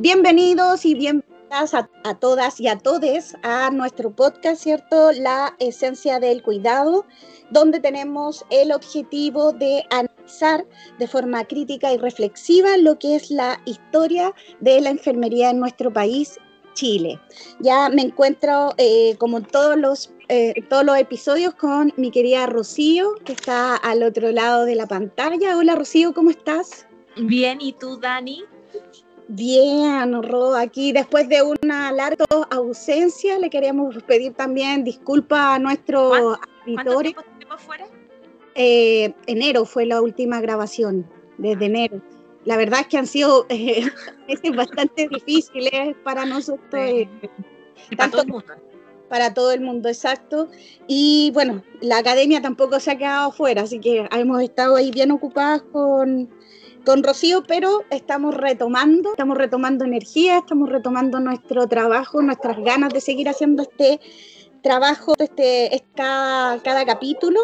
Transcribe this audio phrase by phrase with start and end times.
[0.00, 5.10] Bienvenidos y bienvenidas a, todas y a todes a nuestro podcast, ¿cierto?
[5.10, 7.04] La esencia del cuidado,
[7.50, 10.64] donde tenemos el objetivo de analizar
[11.00, 15.92] de forma crítica y reflexiva lo que es la historia de la enfermería en nuestro
[15.92, 16.38] país
[16.74, 17.18] Chile.
[17.58, 23.16] Ya me encuentro, eh, como todos los, eh, todos los episodios, con mi querida Rocío,
[23.24, 25.56] que está al otro lado de la pantalla.
[25.56, 26.86] Hola Rocío, ¿cómo estás?
[27.16, 28.44] Bien, ¿y tú, Dani?
[29.28, 36.38] Bien, Ro, aquí después de una larga ausencia, le queríamos pedir también disculpas a nuestros
[36.66, 37.12] auditores.
[37.12, 37.86] ¿Cuánto tiempo fuera?
[38.54, 42.00] Eh, enero fue la última grabación, desde enero.
[42.46, 43.84] La verdad es que han sido eh,
[44.26, 46.66] meses bastante difíciles para nosotros.
[46.72, 47.06] Eh,
[47.98, 48.54] para todo el mundo.
[49.10, 50.48] Para todo el mundo, exacto.
[50.86, 55.10] Y bueno, la academia tampoco se ha quedado fuera, así que hemos estado ahí bien
[55.10, 56.30] ocupadas con,
[56.88, 63.02] con Rocío, pero estamos retomando, estamos retomando energía, estamos retomando nuestro trabajo, nuestras ganas de
[63.02, 64.00] seguir haciendo este
[64.62, 67.40] trabajo, este, cada, capítulo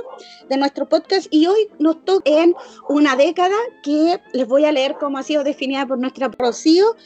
[0.49, 1.27] de nuestro podcast.
[1.31, 2.55] Y hoy nos toca en
[2.89, 6.97] una década que les voy a leer cómo ha sido definida por nuestra Rocío,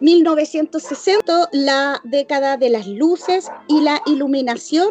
[0.00, 4.90] 1960, la década de las luces y la iluminación,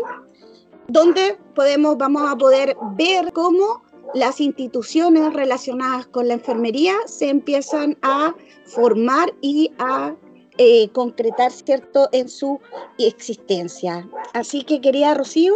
[0.88, 7.98] donde podemos, vamos a poder ver cómo las instituciones relacionadas con la enfermería se empiezan
[8.02, 10.16] a formar y a
[10.58, 12.60] eh, concretar, ¿cierto?, en su
[13.00, 14.08] existencia.
[14.34, 15.56] Así que, querida Rocío,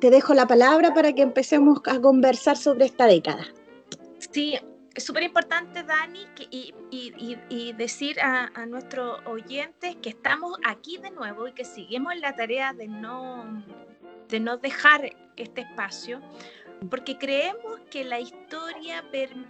[0.00, 3.46] te dejo la palabra para que empecemos a conversar sobre esta década.
[4.32, 4.58] Sí,
[4.94, 11.46] es súper importante, Dani, y, decir a, a, nuestros oyentes que estamos aquí de nuevo
[11.46, 13.62] y que seguimos la tarea de no,
[14.28, 16.20] de no dejar este espacio,
[16.90, 19.04] porque creemos que la historia,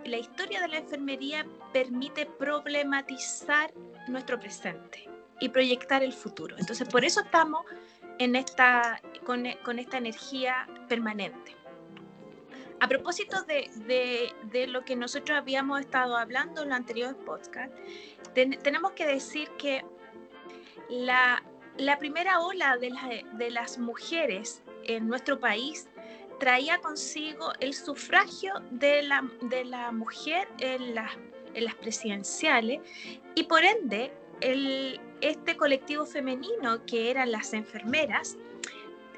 [0.05, 3.73] la historia de la enfermería permite problematizar
[4.09, 5.09] nuestro presente
[5.41, 6.57] y proyectar el futuro.
[6.59, 7.65] Entonces, por eso estamos
[8.19, 11.55] en esta, con, esta energía permanente.
[12.81, 17.77] A propósito de, lo que nosotros habíamos estado hablando en los anteriores podcasts,
[18.35, 19.85] tenemos que decir que
[20.89, 21.43] la,
[21.99, 25.89] primera ola de, la, de las mujeres en nuestro país
[26.39, 30.97] traía consigo el sufragio de la, de la mujer en,
[31.55, 32.81] en, las presidenciales
[33.35, 38.37] y por ende el, este colectivo femenino que eran las enfermeras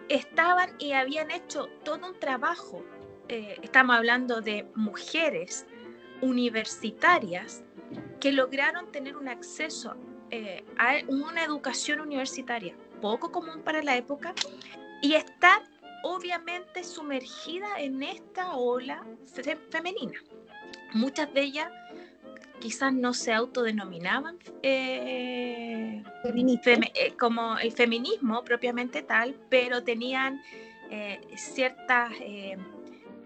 [0.08, 2.84] estaban y habían hecho todo un trabajo,
[3.28, 5.66] eh, estamos hablando de mujeres
[6.20, 7.62] universitarias
[8.20, 9.94] que lograron tener un acceso
[10.30, 14.34] eh, a una educación universitaria poco común para la época
[15.00, 15.62] y estar
[16.02, 19.04] obviamente sumergida en esta ola
[19.70, 20.18] femenina.
[20.94, 21.70] Muchas de ellas
[22.58, 30.40] quizás no se autodenominaban eh, eh, como el feminismo propiamente tal, pero tenían
[30.90, 32.12] eh, ciertas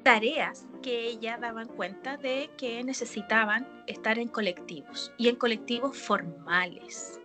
[0.03, 7.21] tareas que ellas daban cuenta de que necesitaban estar en colectivos y en colectivos formales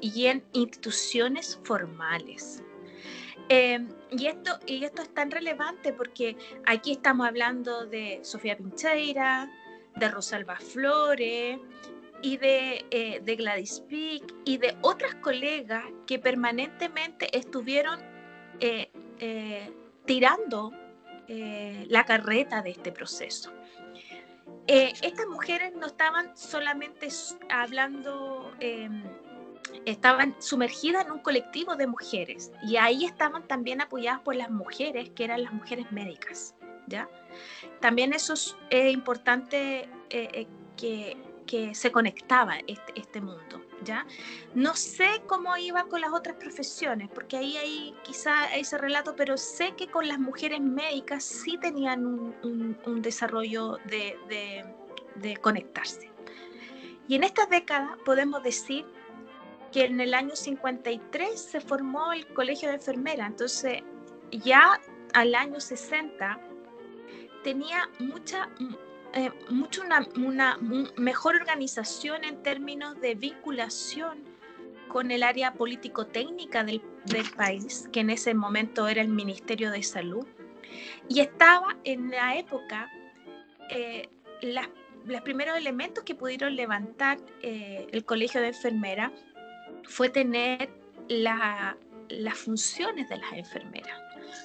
[0.00, 2.62] y en instituciones formales.
[3.52, 9.50] Em, y, esto, y esto es tan relevante porque aquí estamos hablando de Sofía Pincheira,
[9.96, 11.58] de Rosalba Flores
[12.22, 17.98] y de, eh, Gladys Peak y de otras colegas que permanentemente estuvieron
[18.60, 19.72] eh, eh,
[20.06, 20.72] tirando
[21.28, 23.52] la carreta de este proceso.
[24.66, 27.06] estas mujeres no estaban solamente
[27.48, 29.04] hablando em,
[29.84, 35.10] estaban sumergidas en un colectivo de mujeres y ahí estaban también apoyadas por las mujeres,
[35.10, 36.54] que eran las mujeres médicas,
[36.86, 37.08] ¿ya?
[37.80, 38.56] También eso es,
[38.92, 41.16] importante eh, eh, que,
[41.46, 44.06] que, se conectaba este, este, mundo, ¿ya?
[44.54, 49.36] No sé cómo iba con las otras profesiones, porque ahí hay quizá ese relato, pero
[49.36, 54.64] sé que con las mujeres médicas sí tenían un, un, desarrollo de, de,
[55.16, 56.10] de conectarse.
[57.08, 58.86] Y en esta década podemos decir
[59.72, 63.82] que en el año 53 se formó el Colegio de Enfermeras, entonces
[64.30, 64.80] ya
[65.12, 66.40] al año 60
[67.42, 68.48] tenía mucha,
[69.14, 70.58] eh, mucho una, una,
[70.96, 74.24] mejor organización en términos de vinculación
[74.88, 79.82] con el área político-técnica del, del, país, que en ese momento era el Ministerio de
[79.82, 80.26] Salud,
[81.08, 82.90] y estaba en la época
[83.70, 84.08] eh,
[84.42, 89.12] los primeros elementos que pudieron levantar eh, el Colegio de Enfermeras
[89.84, 90.70] fue tener
[91.08, 93.98] las funciones de las enfermeras,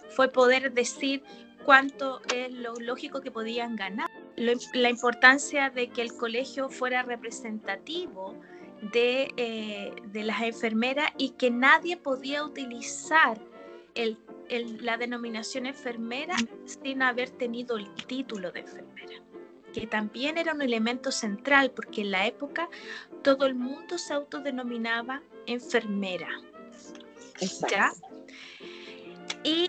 [0.10, 1.24] fue poder decir
[1.64, 8.36] cuánto es lo lógico que podían ganar, la importancia de que el colegio fuera representativo
[8.82, 13.40] de, eh, de las enfermeras y que nadie podía utilizar
[13.96, 14.18] el,
[14.82, 16.36] la denominación enfermera
[16.66, 18.95] sin haber tenido el título de enfermera,
[19.76, 22.70] que también era un elemento central porque en la época
[23.24, 26.30] todo el mundo se autodenominaba enfermera.
[27.70, 27.92] ¿ya?
[29.44, 29.68] Y,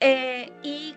[0.00, 0.94] eh, y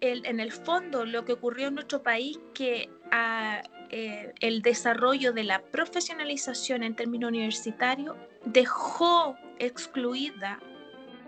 [0.00, 5.44] en el fondo lo que ocurrió en nuestro país que ah, eh, el desarrollo de
[5.44, 10.58] la profesionalización en términos universitarios dejó excluida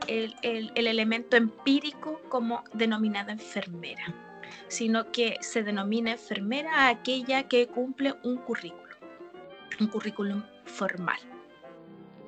[0.09, 0.35] el,
[0.75, 4.13] elemento empírico como denominada enfermera,
[4.69, 8.99] sino que se denomina enfermera a aquella que cumple un currículum,
[9.81, 11.19] un currículum formal.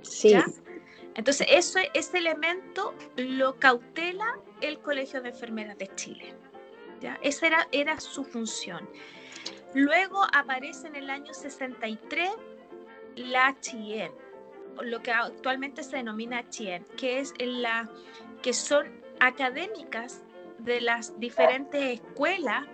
[0.02, 0.34] Sí.
[1.14, 6.34] Entonces, eso, ese elemento lo cautela el Colegio de Enfermeras de Chile.
[7.00, 7.18] ¿ya?
[7.22, 8.88] Esa era, era su función.
[9.74, 12.30] Luego aparece en el año 63
[13.16, 14.12] la CHIEN,
[14.82, 17.88] lo que actualmente se denomina CHIEN, que, es la,
[18.42, 18.86] que son
[19.20, 20.22] académicas
[20.58, 22.64] de las diferentes escuelas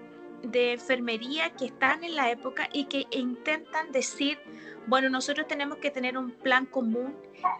[0.43, 4.39] de enfermería que están en la época y que intentan decir,
[4.87, 7.15] bueno, nosotros tenemos que tener un plan común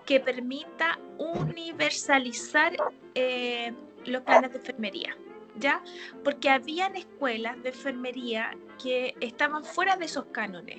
[0.05, 2.73] que permita universalizar
[3.15, 3.73] eh,
[4.05, 5.17] los planes de enfermería,
[5.57, 5.83] ¿ya?
[6.25, 10.79] Porque habían escuelas de enfermería que estaban fuera de esos cánones.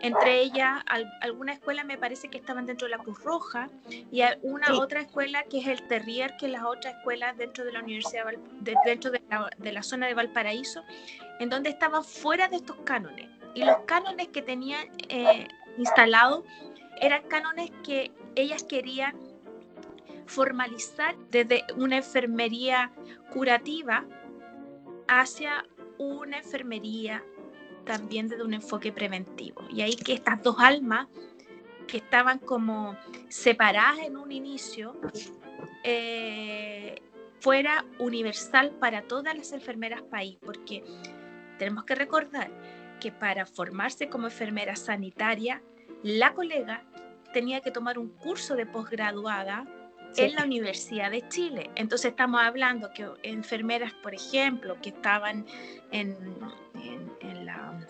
[0.00, 0.82] Entre ellas,
[1.20, 3.70] alguna escuela me parece que estaban dentro de la Cruz Roja
[4.10, 7.72] y una otra escuela que es el Terrier, que es la otra escuela dentro de
[7.72, 8.24] la Universidad,
[8.60, 10.82] dentro de la, zona de Valparaíso,
[11.38, 13.28] en donde estaban fuera de estos cánones.
[13.54, 15.46] Y los cánones que tenían eh,
[15.78, 16.42] instalados
[17.00, 19.14] eran cánones que ellas querían
[20.26, 22.92] formalizar desde una enfermería
[23.32, 24.04] curativa
[25.08, 25.66] hacia
[25.98, 27.22] una enfermería
[27.84, 29.62] también desde un enfoque preventivo.
[29.70, 31.08] Y ahí que estas dos almas
[31.86, 32.96] que estaban como
[33.28, 34.96] separadas en un inicio,
[35.84, 37.02] eh,
[37.40, 40.84] fuera universal para todas las enfermeras país, porque
[41.58, 42.50] tenemos que recordar
[43.00, 45.60] que para formarse como enfermera sanitaria,
[46.04, 46.84] la colega
[47.32, 49.66] tenía que tomar un curso de posgraduada
[50.16, 51.70] en la Universidad de Chile.
[51.74, 55.46] Entonces estamos hablando que enfermeras, por ejemplo, que estaban
[55.90, 56.16] en,
[57.20, 57.86] en, la,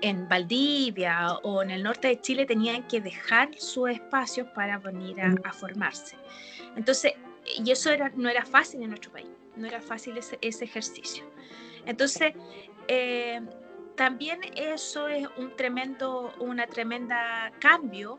[0.00, 5.20] en Valdivia o en el norte de Chile, tenían que dejar sus espacios para venir
[5.20, 6.16] a, formarse.
[6.76, 7.12] Entonces,
[7.62, 11.24] y eso era, no era fácil en nuestro país, no era fácil ese, ese ejercicio.
[11.86, 12.34] Entonces,
[12.88, 13.40] eh,
[13.96, 18.18] también eso es un tremendo, una tremenda cambio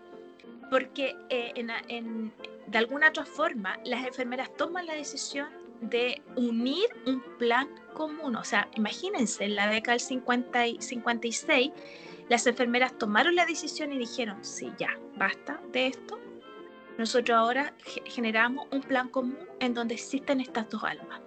[0.70, 2.32] porque eh, en,
[2.74, 5.48] de alguna otra forma las enfermeras toman la decisión
[5.80, 8.36] de unir un plan común.
[8.36, 11.72] O sea, imagínense, en la década del 50 y 56,
[12.30, 16.20] las enfermeras tomaron la decisión y dijeron, sí, ya, basta de esto.
[16.98, 17.76] Nosotros ahora
[18.06, 21.22] generamos un plan común en donde existen estas dos almas.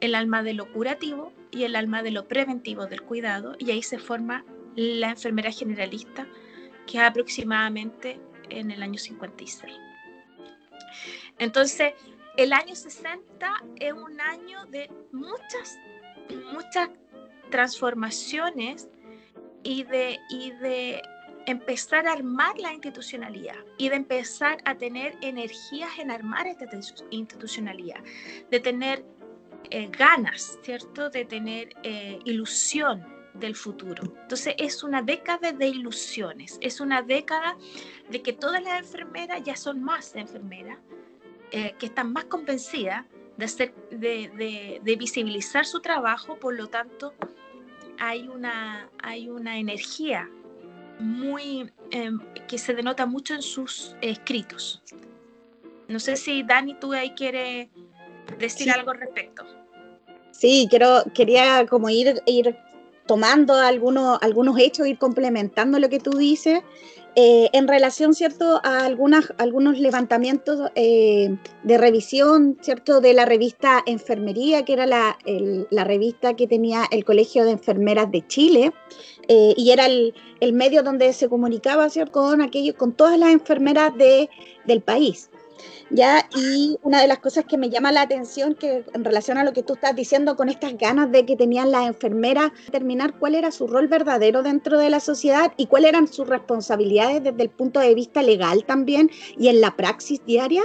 [0.00, 3.56] El alma de lo curativo y el alma de lo preventivo del cuidado.
[3.58, 4.44] Y ahí se forma
[4.74, 6.26] la enfermera generalista,
[6.86, 8.18] que es aproximadamente
[8.48, 9.91] en el año 56.
[11.38, 11.94] Entonces,
[12.36, 15.78] el año 60 es un año de muchas,
[16.52, 16.88] muchas
[17.50, 18.88] transformaciones
[19.62, 21.02] y de, y de
[21.46, 26.66] empezar a armar la institucionalidad y de empezar a tener energías en armar esta
[27.10, 28.02] institucionalidad,
[28.50, 29.04] de tener
[29.70, 31.10] eh, ganas, ¿cierto?
[31.10, 34.02] De tener eh, ilusión del futuro.
[34.22, 37.56] Entonces es una década de ilusiones, es una década
[38.10, 40.78] de que todas las enfermeras ya son más enfermeras,
[41.52, 43.04] eh, que están más convencidas
[43.36, 47.14] de, hacer, de, de, visibilizar su trabajo, por lo tanto
[47.98, 50.28] hay una, hay una energía
[50.98, 54.82] muy em, que se denota mucho en sus escritos.
[55.88, 57.68] No sé si Dani, tú ahí quieres
[58.38, 59.44] decir algo al respecto.
[60.30, 62.56] Sí, quiero, quería como ir, ir
[63.06, 66.62] tomando algunos, algunos hechos, ir complementando lo que tú dices.
[67.14, 73.82] Eh, en relación, ¿cierto?, a algunas, algunos levantamientos eh, de revisión, ¿cierto?, de la revista
[73.84, 75.18] Enfermería, que era la,
[75.84, 78.72] revista que tenía el Colegio de Enfermeras de Chile,
[79.28, 83.30] eh, y era el, el, medio donde se comunicaba, ¿cierto?, con, aquellos, con todas las
[83.30, 84.30] enfermeras de,
[84.64, 85.28] del país.
[85.92, 86.28] ¿Ya?
[86.36, 89.52] Y una de las cosas que me llama la atención, que en relación a lo
[89.52, 93.50] que tú estás diciendo, con estas ganas de que tenían las enfermeras, determinar cuál era
[93.50, 97.80] su rol verdadero dentro de la sociedad y cuáles eran sus responsabilidades desde el punto
[97.80, 100.62] de vista legal también y en la praxis diaria,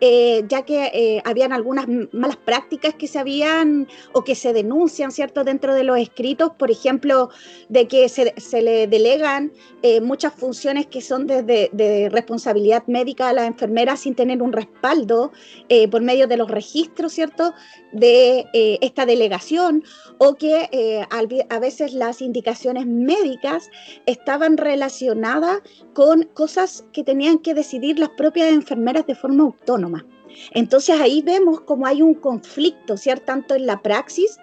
[0.00, 5.10] eh, ya que eh, habían algunas malas prácticas que se habían o que se denuncian,
[5.10, 7.30] ¿cierto?, dentro de los escritos, por ejemplo,
[7.68, 13.32] de que se, le delegan eh, muchas funciones que son de, de, responsabilidad médica a
[13.32, 15.32] las enfermeras sin tener un respaldo
[15.90, 17.54] por medio de los registros, ¿cierto?,
[17.92, 18.46] de
[18.80, 19.82] esta delegación,
[20.18, 23.70] o que a veces las indicaciones médicas
[24.06, 25.60] estaban relacionadas
[25.92, 29.67] con cosas que tenían que decidir las propias enfermeras de forma autónoma.
[30.52, 33.26] Entonces ahí vemos como hay un conflicto, ¿cierto?
[33.26, 34.38] Tanto en la praxis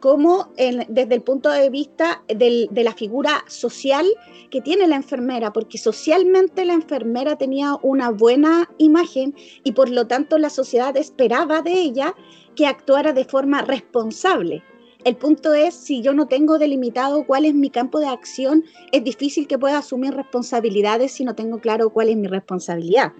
[0.00, 4.06] como desde el punto de vista de la figura social
[4.50, 10.06] que tiene la enfermera, porque socialmente la enfermera tenía una buena imagen y por lo
[10.06, 12.14] tanto la sociedad esperaba de ella
[12.56, 14.62] que actuara de forma responsable.
[15.04, 19.02] El punto es, si yo no tengo delimitado cuál es mi campo de acción, es
[19.02, 23.12] difícil que pueda asumir responsabilidades si no tengo claro cuál es mi responsabilidad.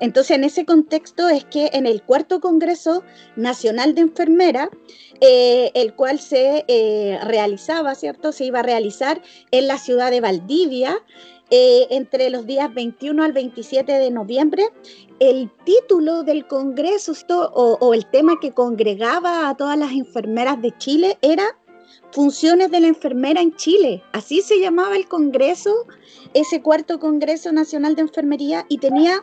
[0.00, 3.02] Entonces, en ese contexto es que en el cuarto Congreso
[3.34, 4.70] Nacional de Enfermera,
[5.20, 8.32] eh, el cual se eh, realizaba, ¿cierto?
[8.32, 10.98] Se iba a realizar en la ciudad de Valdivia,
[11.50, 14.68] eh, entre los días 21 al 27 de noviembre.
[15.20, 17.12] El título del Congreso
[17.54, 21.56] o, el tema que congregaba a todas las enfermeras de Chile era
[22.10, 24.02] Funciones de la enfermera en Chile.
[24.12, 25.86] Así se llamaba el Congreso,
[26.34, 29.22] ese cuarto Congreso Nacional de Enfermería, y tenía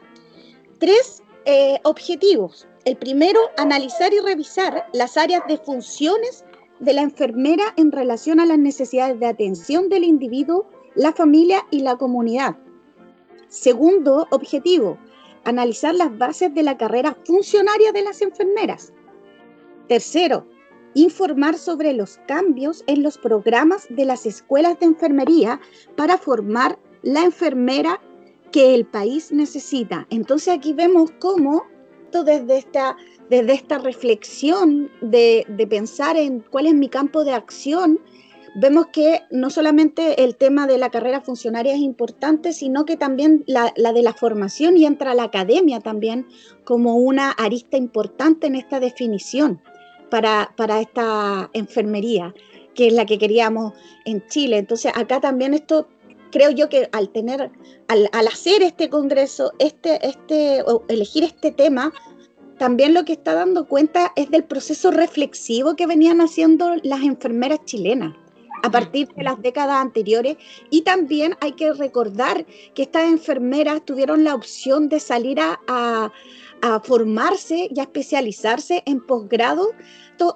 [0.79, 2.67] tres eh, objetivos.
[2.85, 6.45] El primero, analizar y revisar las áreas de funciones
[6.79, 11.81] de la enfermera en relación a las necesidades de atención del individuo la familia y
[11.81, 12.57] la comunidad.
[13.47, 14.97] Segundo objetivo,
[15.43, 18.93] analizar las bases de la carrera funcionaria de las enfermeras.
[19.87, 20.47] Tercero,
[20.93, 25.59] informar sobre los cambios en los programas de las escuelas de enfermería
[25.95, 27.99] para formar la enfermera
[28.51, 30.07] que el país necesita.
[30.09, 31.63] Entonces aquí vemos cómo
[32.21, 32.95] desde esta,
[33.29, 37.99] desde esta reflexión de, de pensar en cuál es mi campo de acción,
[38.55, 43.43] vemos que no solamente el tema de la carrera funcionaria es importante, sino que también
[43.47, 46.27] la, de la formación y entra la academia también
[46.63, 49.61] como una arista importante en esta definición
[50.09, 52.33] para, para esta enfermería,
[52.75, 53.73] que es la que queríamos
[54.05, 54.57] en Chile.
[54.57, 55.87] Entonces, acá también esto
[56.31, 57.51] creo yo que al tener,
[57.87, 61.91] al, hacer este congreso, este, este, o elegir este tema,
[62.59, 67.59] también lo que está dando cuenta es del proceso reflexivo que venían haciendo las enfermeras
[67.65, 68.15] chilenas
[68.63, 70.37] a partir de las décadas anteriores.
[70.71, 76.11] Y también hay que recordar que estas enfermeras tuvieron la opción de salir a,
[76.85, 79.71] formarse y a especializarse en posgrado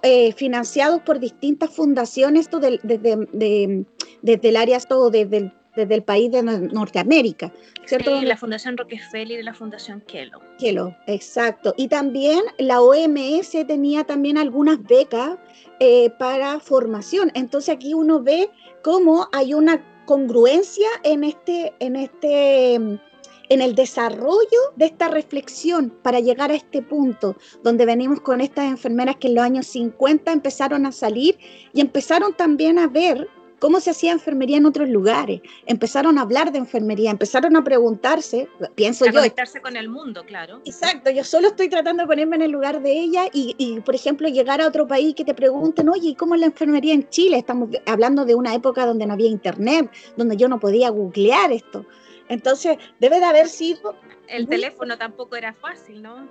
[0.04, 3.88] eh, financiados por distintas fundaciones desde,
[4.22, 7.52] desde el área, todo desde desde el país de Norteamérica.
[7.86, 8.20] ¿cierto?
[8.20, 10.42] Sí, la Fundación Rockefeller y la Fundación Kellogg.
[10.58, 11.74] Kellogg, exacto.
[11.78, 15.38] Y también la OMS tenía también algunas becas
[15.80, 17.32] eh, para formación.
[17.34, 18.50] Entonces aquí uno ve
[18.84, 26.20] cómo hay una congruencia en este, en este, en el desarrollo de esta reflexión para
[26.20, 30.86] llegar a este punto donde venimos con estas enfermeras que en los años 50 empezaron
[30.86, 31.38] a salir
[31.74, 33.28] y empezaron también a ver
[33.60, 35.42] cómo se hacía enfermería en otros lugares.
[35.66, 39.14] Empezaron a hablar de enfermería, empezaron a preguntarse, pienso a yo.
[39.14, 40.62] conectarse con el mundo, claro.
[40.66, 44.28] Exacto, yo solo estoy tratando de ponerme en el lugar de ella y, por ejemplo,
[44.28, 47.38] llegar a otro país que te pregunten, oye, ¿y cómo es la enfermería en Chile?
[47.38, 51.86] Estamos hablando de una época donde no había internet, donde yo no podía googlear esto.
[52.30, 53.96] Entonces, debe de haber sido...
[54.28, 56.28] El teléfono tampoco era fácil, ¿no?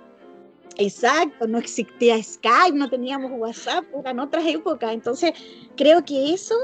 [0.77, 4.93] Exacto, no existía Skype, no teníamos WhatsApp, eran otras épocas.
[4.93, 5.31] Entonces,
[5.75, 6.55] creo que eso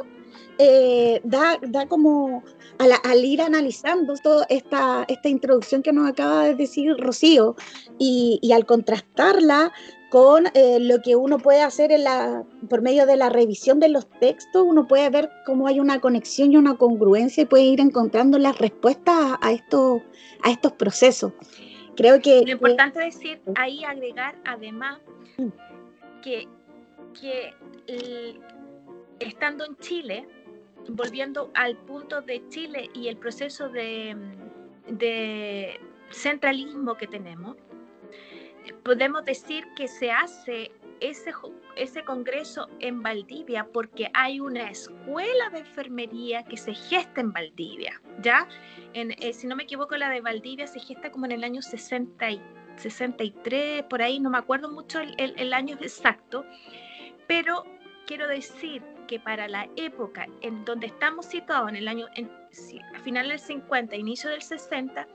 [0.57, 2.43] eh, da, da, como
[2.77, 7.55] al, ir analizando toda esta, esta introducción que nos acaba de decir Rocío
[7.98, 9.72] y, y al contrastarla
[10.13, 13.89] con eh, lo que uno puede hacer en la, por medio de la revisión de
[13.89, 17.79] los textos, uno puede ver cómo hay una conexión y una congruencia y puede ir
[17.79, 20.03] encontrando las respuestas a, estos,
[20.43, 21.33] a estos procesos.
[21.95, 22.43] Creo que...
[22.45, 25.00] Lo importante es decir, ahí agregar además
[25.38, 25.48] mm.
[26.22, 26.48] que,
[27.19, 28.39] que
[29.19, 30.27] estando en Chile,
[30.90, 34.18] volviendo al punto de Chile y el proceso de,
[36.12, 37.58] centralismo que tenemos,
[38.84, 41.32] podemos decir que se hace ese,
[41.75, 48.00] ese congreso en Valdivia porque hay una escuela de enfermería que se gesta en Valdivia,
[48.22, 48.48] ¿ya?
[48.94, 52.28] Eh, si no me equivoco, la de Valdivia se gesta como en el año 60
[52.75, 56.44] 63, por ahí, no me acuerdo mucho el, el año exacto,
[57.28, 57.63] pero
[58.08, 62.29] quiero decir que para la época en donde estamos situados, en el año, en,
[62.95, 65.07] a final del 50, inicio del 60,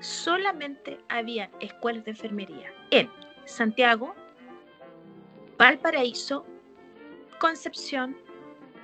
[0.00, 2.72] solamente había escuelas de enfermería.
[2.90, 3.10] en
[3.44, 4.14] Santiago,
[5.56, 6.44] Valparaíso,
[7.38, 8.16] Concepción,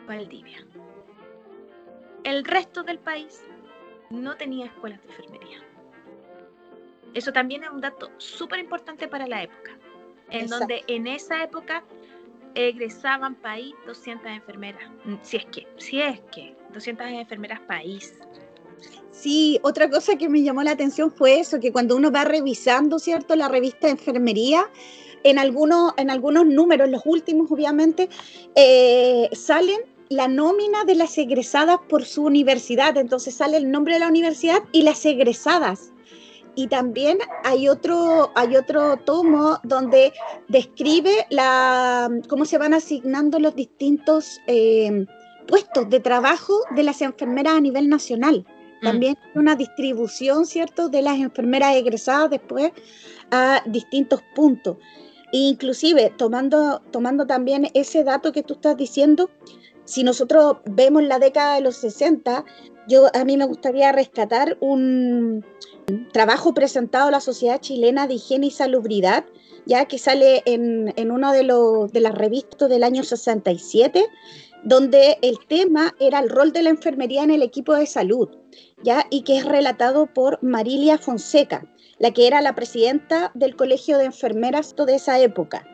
[0.07, 0.65] Valdivia.
[2.25, 3.45] El resto del país
[4.11, 5.59] no tenía escuelas de enfermería.
[7.15, 9.73] Eso también es un dato súper importante para la época,
[10.31, 11.83] en donde en esa época
[12.55, 18.15] egresaban país 200 enfermeras, mm, si es que, si es que, 200 enfermeras país.
[19.11, 22.99] Sí, otra cosa que me llamó la atención fue eso, que cuando uno va revisando,
[22.99, 24.69] ¿cierto?, la revista de enfermería,
[25.23, 28.09] en algunos, en algunos números, los últimos obviamente,
[28.57, 34.01] eh, salen la nómina de las egresadas por su universidad, entonces sale el nombre de
[34.01, 35.92] la universidad y las egresadas.
[36.55, 40.13] Y también hay otro, hay otro tomo donde
[40.49, 45.07] describe la, cómo se van asignando los distintos eh,
[45.47, 48.47] puestos de trabajo de las enfermeras a nivel nacional.
[48.81, 48.85] Mm.
[48.85, 52.73] También una distribución, ¿cierto?, de las enfermeras egresadas después
[53.31, 54.77] a distintos puntos.
[55.35, 59.31] inclusive, tomando, tomando también ese dato que tú estás diciendo,
[59.85, 62.45] si nosotros vemos la década de los 60,
[62.89, 65.45] yo a mí me gustaría rescatar un
[66.13, 69.25] trabajo presentado a la Sociedad Chilena de Higiene y Salubridad,
[69.67, 74.05] ya que sale en, en uno de, los, de las revistas del año 67,
[74.65, 78.29] donde el tema era el rol de la enfermería en el equipo de salud,
[78.83, 79.07] ¿ya?
[79.11, 81.67] y que es relatado por Marilia Fonseca,
[81.99, 85.72] la que era la presidenta del Colegio de Enfermeras de esa época.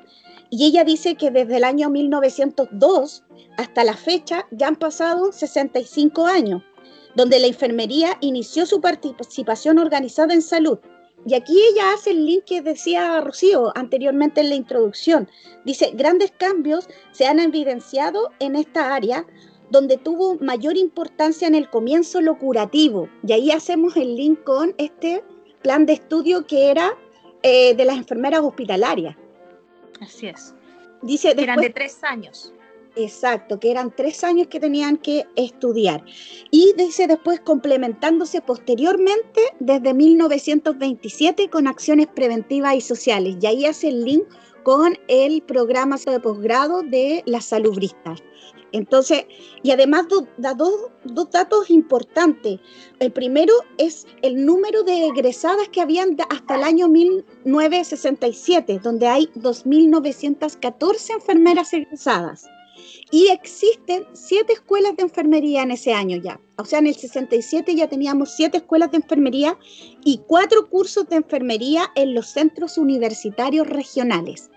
[0.51, 3.25] Y ella dice que desde el año 1902
[3.57, 6.63] hasta la fecha ya han pasado 65 años,
[7.15, 10.79] donde la enfermería inició su participación organizada en salud
[11.27, 15.29] y aquí ella hace el link que decía Rocío anteriormente en la introducción.
[15.65, 19.27] Dice, grandes cambios se han evidenciado en esta área
[19.71, 23.09] donde tuvo mayor importancia en el comienzo lo curativo.
[23.27, 25.23] Y ahí hacemos el link con este
[25.63, 26.97] plan de estudio que era
[27.43, 29.17] eh, de las enfermeras hospitalarias.
[30.01, 30.55] Así es.
[31.03, 32.53] Dice, eran de tres años.
[32.97, 36.05] Exacto, que eran tres años que tenían que estudiar.
[36.51, 43.37] Y dice después complementándose posteriormente desde 1927 con acciones preventivas y sociales.
[43.41, 44.25] Y ahí hace el link
[44.65, 48.21] con el programa de posgrado de las salubristas.
[48.73, 49.25] Entonces,
[49.63, 52.61] y además da dos, dos, datos importantes.
[52.99, 59.27] El primero es el número de egresadas que habían hasta el año 1967, donde hay
[59.37, 62.47] 2.914 enfermeras egresadas.
[63.11, 66.39] Y existen siete escuelas de enfermería en ese año ya.
[66.57, 69.59] O sea, en el 67 ya teníamos siete escuelas de enfermería
[70.05, 74.51] y cuatro cursos de enfermería en los centros universitarios regionales.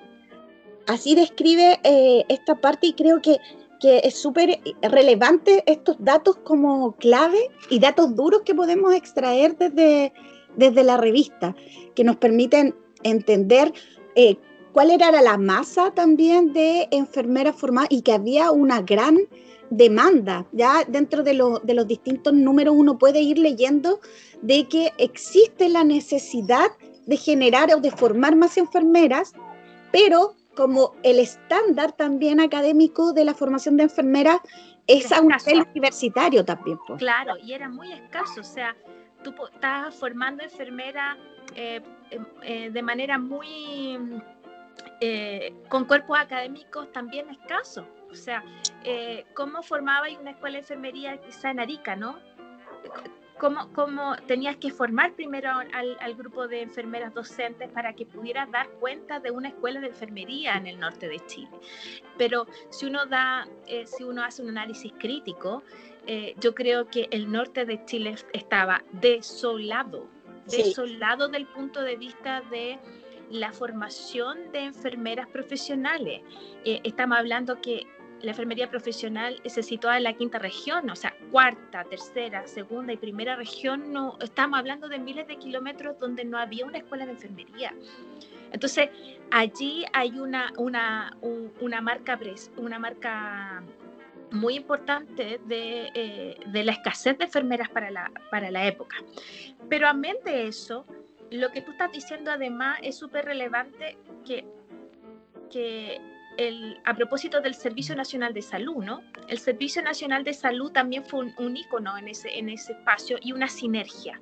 [0.87, 3.37] Así describe eh, esta parte y creo que,
[3.81, 10.13] que es súper relevante estos datos como clave y datos duros que podemos extraer desde,
[10.55, 11.55] desde la revista,
[11.95, 13.73] que nos permiten entender
[14.15, 14.37] eh,
[14.71, 19.17] cuál era la masa también de enfermeras formadas y que había una gran
[19.71, 20.45] demanda.
[20.51, 23.99] Ya dentro de, de los distintos números uno puede ir leyendo
[24.43, 26.67] de que existe la necesidad
[27.07, 29.33] de generar o de formar más enfermeras,
[29.91, 34.39] pero como el estándar también académico de la formación de enfermeras
[34.87, 36.77] es a un nivel universitario también.
[36.87, 36.99] Pues.
[36.99, 38.75] Claro, y era muy escaso, o sea,
[39.23, 41.17] tú estabas formando enfermeras
[41.55, 43.99] eh, em, eh, de manera muy
[44.99, 47.85] eh, con cuerpos académicos también escasos.
[48.09, 48.43] O sea,
[49.35, 52.19] ¿cómo formaba una escuela de enfermería quizá en Arica, no?
[53.41, 58.69] ¿Cómo, cómo tenías que formar primero al, grupo de enfermeras docentes para que pudieras dar
[58.79, 61.49] cuenta de una escuela de enfermería en el norte de Chile?
[62.19, 65.63] Pero si uno, da, eh, si uno hace un análisis crítico,
[66.39, 70.07] yo creo que el norte de Chile estaba desolado,
[70.45, 72.77] desolado del punto de vista de
[73.31, 76.21] la formación de enfermeras profesionales.
[76.65, 77.87] Eh, estamos hablando que
[78.21, 82.97] la enfermería profesional se sitúa en la quinta región, o sea, cuarta, tercera, segunda y
[82.97, 87.11] primera región, no, estamos hablando de miles de kilómetros donde no había una escuela de
[87.11, 87.73] enfermería.
[88.51, 88.89] Entonces,
[89.31, 92.19] allí hay una, una, una, marca,
[92.57, 93.63] una marca
[94.31, 98.97] muy importante de, eh, de, la escasez de enfermeras para la, para la época.
[99.69, 100.85] Pero amén de eso,
[101.31, 104.45] lo que tú estás diciendo además es súper relevante que,
[105.49, 106.01] que
[106.85, 109.01] a propósito del Servicio Nacional de Salud, ¿no?
[109.27, 113.17] El Servicio Nacional de Salud también fue un, un ícono en ese, en ese espacio
[113.21, 114.19] y una sinergia,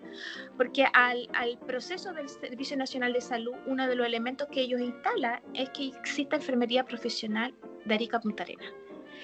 [0.57, 4.81] porque al, al, proceso del Servicio Nacional de Salud, uno de los elementos que ellos
[4.81, 7.53] instalan es que exista enfermería profesional
[7.85, 8.65] de Arica Punta Arena.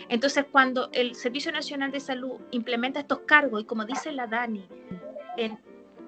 [0.09, 4.67] Entonces, cuando el Servicio Nacional de Salud implementa estos cargos, y como dice la Dani,
[5.37, 5.57] en,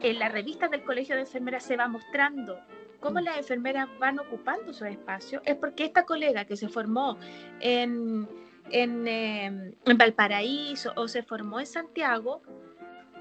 [0.02, 2.60] en la revista del Colegio de Enfermeras se va mostrando
[3.00, 7.18] cómo las enfermeras van ocupando esos espacios, es porque esta colega que se formó
[7.60, 8.28] en,
[8.70, 12.42] en, em, Valparaíso o se formó en Santiago,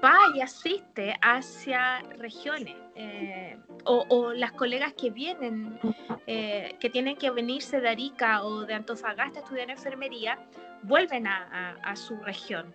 [0.03, 5.79] va y asiste hacia regiones eh, o, las colegas que vienen,
[6.25, 10.37] eh, que tienen que venirse de Arica o de Antofagasta a estudiar enfermería,
[10.83, 12.73] vuelven a, su región.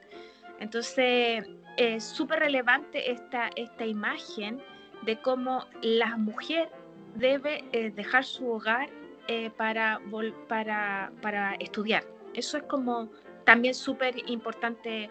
[0.59, 1.45] Entonces,
[1.77, 4.62] es súper relevante esta, esta imagen
[5.03, 6.71] de cómo la mujer
[7.14, 8.88] debe eh, dejar su hogar
[9.57, 10.01] para,
[10.48, 12.05] para, para estudiar.
[12.35, 13.09] Eso es como
[13.44, 15.09] también súper importante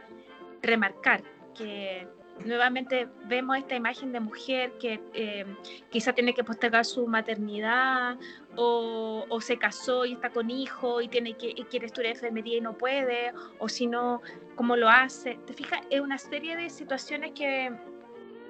[0.62, 1.24] remarcar
[1.56, 2.08] que
[2.46, 5.46] nuevamente vemos esta imagen de mujer que eh,
[5.90, 8.18] quizá tiene que postergar su maternidad
[8.56, 12.78] o, se casó y está con hijo y tiene que quiere estudiar enfermería y no
[12.78, 14.22] puede o si no
[14.56, 17.72] cómo lo hace te fijas es una serie de situaciones que,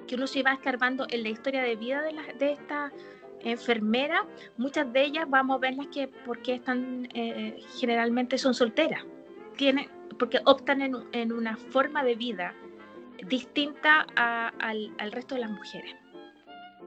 [0.06, 2.92] que uno se va escarbando en la historia de vida de, la, de esta
[3.44, 4.26] enfermera
[4.56, 9.04] muchas de ellas vamos a verlas que porque están eh, generalmente son solteras
[9.56, 12.54] tienen porque optan en, en una forma de vida
[13.28, 15.94] distinta al, resto de las mujeres.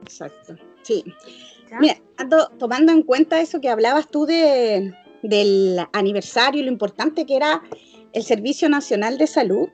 [0.02, 1.04] Exacto, sí.
[1.80, 1.96] Mira,
[2.58, 7.62] tomando en cuenta eso que hablabas tú de, del aniversario y lo importante que era
[8.12, 9.68] el Servicio Nacional de Salud,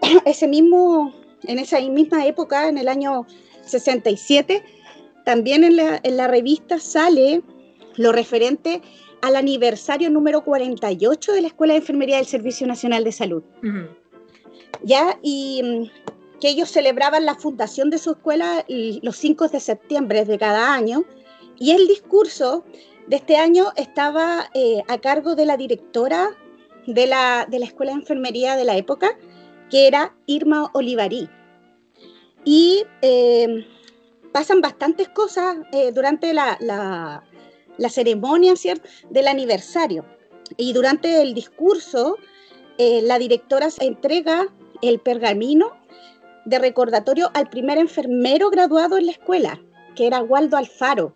[0.24, 1.12] ese mismo,
[1.42, 3.26] en esa misma época, en el año
[3.62, 4.64] 67,
[5.26, 7.42] también en la, en la revista sale
[7.96, 8.80] lo referente
[9.22, 13.42] al aniversario número 48 de la Escuela de Enfermería del Servicio Nacional de Salud.
[14.84, 15.18] ¿ya?
[15.22, 20.38] Y mm, que ellos celebraban la fundación de su escuela los 5 de septiembre de
[20.38, 21.04] cada año,
[21.58, 22.64] y el discurso
[23.08, 26.36] de este año estaba eh, a cargo de la directora
[26.86, 29.18] de la, de la Escuela de Enfermería de la época,
[29.70, 31.28] que era Irma Olivarí.
[32.44, 33.66] Y eh,
[34.32, 37.22] pasan bastantes cosas eh, durante la,
[37.88, 38.88] ceremonia ¿cierto?
[39.10, 40.04] del aniversario.
[40.56, 42.16] Y durante el discurso,
[42.78, 44.46] la directora entrega
[44.82, 45.72] el pergamino
[46.46, 49.60] de recordatorio al primer enfermero graduado en la escuela,
[49.94, 51.14] que era Waldo Alfaro,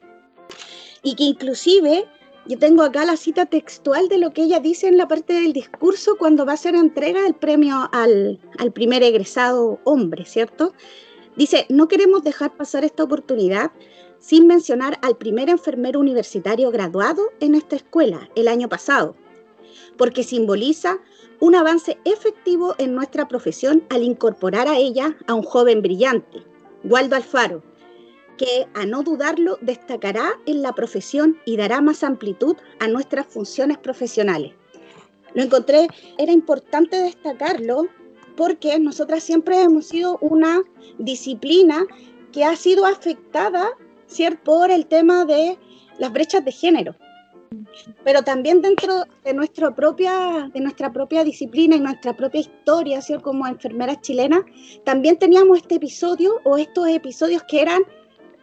[1.03, 2.07] y que inclusive
[2.46, 5.53] yo tengo acá la cita textual de lo que ella dice en la parte del
[5.53, 10.75] discurso cuando va a ser entrega el premio al primer egresado hombre, ¿cierto?
[11.37, 13.71] Dice, no queremos dejar pasar esta oportunidad
[14.19, 19.16] sin mencionar al primer enfermero universitario graduado en esta escuela el año pasado,
[19.97, 20.99] porque simboliza
[21.38, 26.45] un avance efectivo en nuestra profesión al incorporar a ella a un joven brillante,
[26.85, 27.62] Waldo Alfaro,
[28.37, 33.79] que a no dudarlo destacará en la profesión y dará más amplitud a nuestras funciones
[33.79, 34.53] profesionales.
[35.35, 35.88] Lo encontré,
[36.19, 37.87] era importante destacarlo
[38.37, 40.62] porque nosotras siempre hemos sido una
[40.99, 41.87] disciplina
[42.33, 43.69] que ha sido afectada
[44.07, 44.40] ¿cierto?
[44.45, 45.59] por el tema de
[45.99, 46.95] las brechas de género
[48.05, 53.25] pero también dentro de nuestra propia, de nuestra propia disciplina y nuestra propia historia, ¿cierto?
[53.25, 54.43] como enfermeras chilenas,
[54.85, 57.83] también teníamos este episodio o estos episodios que eran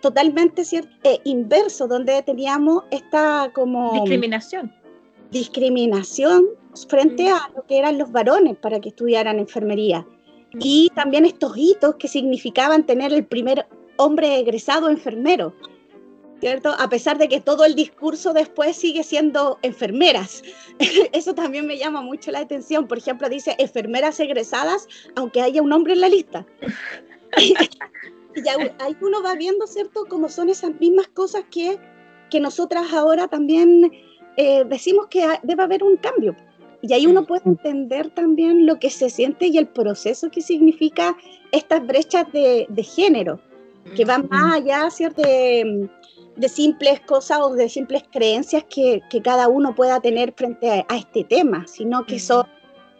[0.02, 0.92] totalmente ¿cierto?
[1.04, 3.94] Eh, inversos, donde teníamos esta como...
[3.94, 4.74] Discriminación.
[5.32, 6.46] Discriminación
[6.86, 10.06] frente a lo que eran los varones para que estudiaran enfermería.
[10.60, 15.54] Y también estos hitos que significaban tener el primer hombre egresado enfermero.
[16.40, 16.76] ¿cierto?
[16.78, 20.44] A pesar de que todo el discurso después sigue siendo enfermeras.
[21.12, 22.88] Eso también me llama mucho la atención.
[22.88, 26.46] Por ejemplo, dice enfermeras egresadas, aunque haya un hombre en la lista.
[27.38, 27.54] y
[28.48, 31.80] ahí uno va viendo, ¿cierto?, cómo son esas mismas cosas que,
[32.30, 33.92] que nosotras ahora también
[34.38, 36.36] eh, decimos que debe haber un cambio.
[36.82, 41.18] Y ahí uno puede entender también lo que se siente y el proceso que significa
[41.52, 43.40] estas brechas de, de género,
[43.96, 45.90] que van más allá, ¿cierto?, de,
[46.38, 51.24] de simples cosas o de simples creencias que, cada uno pueda tener frente a, este
[51.24, 52.46] tema, sino que son,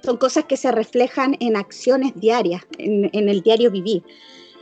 [0.04, 4.04] son cosas que se reflejan en acciones diarias, en, el diario vivir.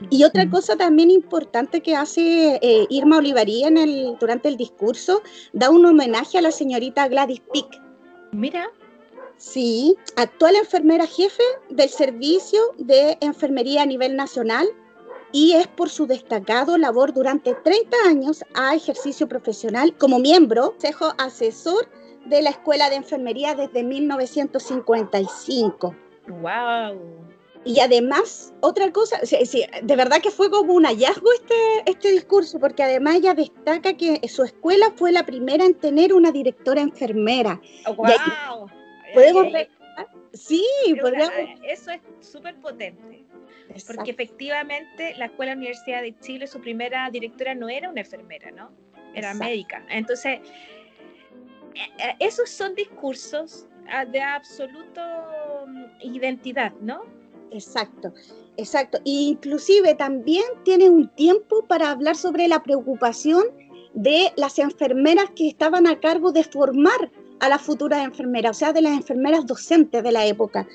[0.10, 5.22] Y otra cosa también importante que hace eh, Irma Olivarí en el, durante el discurso,
[5.54, 7.82] da un homenaje a la señorita Gladys Pick.
[8.34, 8.70] Mira.
[9.38, 14.66] Sí, actual enfermera jefe del Servicio de Enfermería a nivel nacional
[15.32, 21.14] y es por su destacado labor durante 30 años a ejercicio profesional como miembro, consejo
[21.18, 21.90] asesor
[22.26, 25.94] de la Escuela de Enfermería desde 1955.
[26.28, 27.26] ¡Wow!
[27.66, 31.56] Y además, otra cosa, de verdad que fue como un hallazgo este,
[31.88, 36.32] este discurso, porque además ella destaca que su escuela fue la primera en tener una
[36.32, 37.60] directora enfermera.
[37.98, 38.70] ¡Wow!
[39.16, 39.70] Podemos ver,
[40.34, 40.64] sí,
[41.02, 41.34] podríamos...
[41.64, 43.26] Eso es súper potente.
[43.88, 48.72] Porque efectivamente la Escuela Universidad de Chile, su primera directora no era una enfermera, ¿no?
[49.16, 49.84] era médica.
[49.90, 50.40] Entonces,
[51.74, 55.02] eh, eh, esos son discursos ah, de absoluto
[55.68, 57.04] mm, identidad, ¿no?
[57.52, 58.14] Exacto,
[58.58, 59.00] exacto.
[59.06, 63.46] inclusive también tiene un tiempo para hablar sobre la preocupación
[63.94, 68.74] de las enfermeras que estaban a cargo de formar a las futuras enfermeras, o sea,
[68.74, 70.68] de las enfermeras docentes de la época,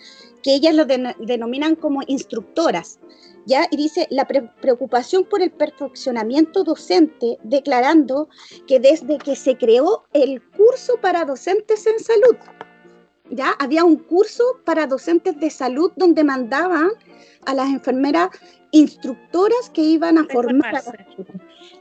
[0.42, 2.99] que ellas lo denominan como instructoras.
[3.46, 3.66] ¿Ya?
[3.70, 8.29] Y dice la preocupación por el perfeccionamiento docente, declarando
[8.66, 12.37] que desde que se creó el curso para docentes en salud,
[13.31, 16.90] ya había un curso para docentes de salud donde mandaban
[17.46, 18.29] a las enfermeras
[18.72, 20.83] instructoras que iban a formar a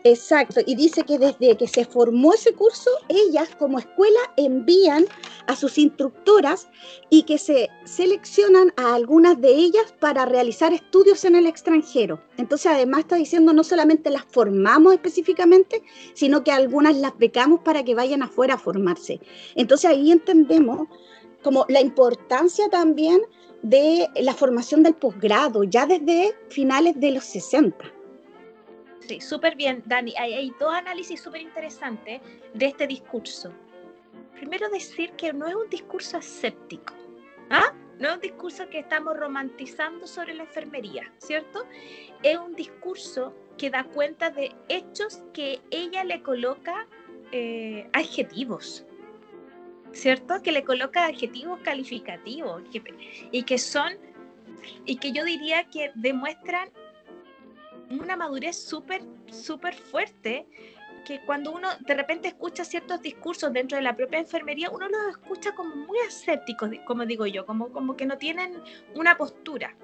[0.03, 5.05] Exacto, y dice que desde que se formó ese curso, ellas como escuela envían
[5.47, 6.69] a sus instructoras
[7.09, 12.21] y que se seleccionan a algunas de ellas para realizar estudios en el extranjero.
[12.37, 17.83] Entonces, además está diciendo, no solamente las formamos específicamente, sino que algunas las becamos para
[17.83, 19.19] que vayan afuera a formarse.
[19.55, 20.87] Entonces, ahí entendemos
[21.43, 23.21] como la importancia también
[23.61, 27.93] de la formación del posgrado, ya desde finales de los 60.
[29.09, 30.13] Sí, súper bien, Dani.
[30.17, 32.21] Hay, dos análisis súper interesantes
[32.53, 33.51] de este discurso.
[34.35, 36.93] Primero decir que no es un discurso aséptico,
[37.49, 37.73] ¿ah?
[37.97, 41.65] No es un discurso que estamos romantizando sobre la enfermería, ¿cierto?
[42.23, 46.87] Es un discurso que da cuenta de hechos que ella le coloca
[47.31, 48.85] eh, adjetivos,
[49.91, 50.41] ¿cierto?
[50.41, 52.63] Que le coloca adjetivos calificativos
[53.31, 53.93] y que son,
[54.85, 56.69] y que yo diría que demuestran
[57.89, 60.45] una madurez súper, súper fuerte
[61.05, 65.09] que cuando uno de repente escucha ciertos discursos dentro de la propia enfermería, uno los
[65.09, 68.61] escucha como muy asépticos, como digo yo, como, como que no tienen
[68.93, 69.75] una postura,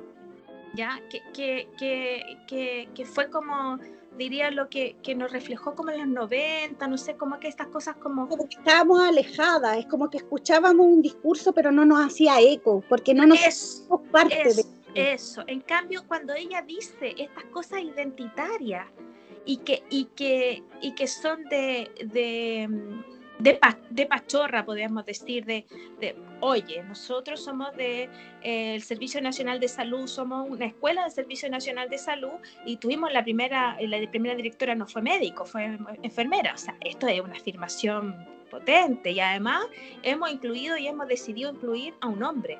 [0.76, 1.02] ¿ya?
[1.10, 3.80] Que, que, que, que fue como
[4.18, 7.68] diría lo que, que, nos reflejó como en los 90, no sé, como que estas
[7.68, 8.28] cosas como...
[8.28, 12.84] Como que estábamos alejadas, es como que escuchábamos un discurso pero no nos hacía eco,
[12.88, 14.66] porque no nos es, parte de...
[14.96, 18.88] Eso, en cambio cuando ella dice estas cosas identitarias
[19.44, 22.70] y que, y que, y que son de, de
[23.40, 25.66] de, pachorra, podríamos decir, de,
[26.40, 31.50] oye, nosotros somos del de, eh, Servicio Nacional de Salud, somos una escuela del Servicio
[31.50, 32.34] Nacional de Salud
[32.66, 36.54] y tuvimos la primera, la primera directora no fue médico, fue enfermera.
[36.54, 38.16] O sea, esto es una afirmación
[38.50, 39.66] potente y además
[40.04, 42.60] hemos incluido y hemos decidido incluir a un hombre.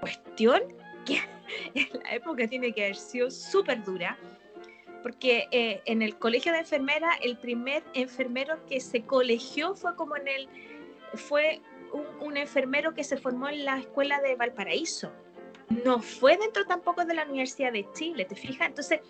[0.00, 0.62] Cuestión
[1.04, 1.20] que
[1.74, 4.18] en la época tiene que haber sido súper dura
[5.02, 10.16] porque eh, en el colegio de enfermera el primer enfermero que se colegió fue como
[10.16, 10.48] en el
[11.14, 11.60] fue
[12.20, 15.10] un, enfermero que se formó en la escuela de Valparaíso.
[15.84, 19.00] No fue dentro tampoco de la Universidad de Chile te fijas entonces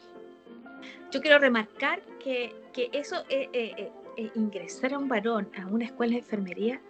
[1.10, 6.12] yo quiero remarcar que, que eso eh, eh, ingresar a un varón a una escuela
[6.12, 6.80] de enfermería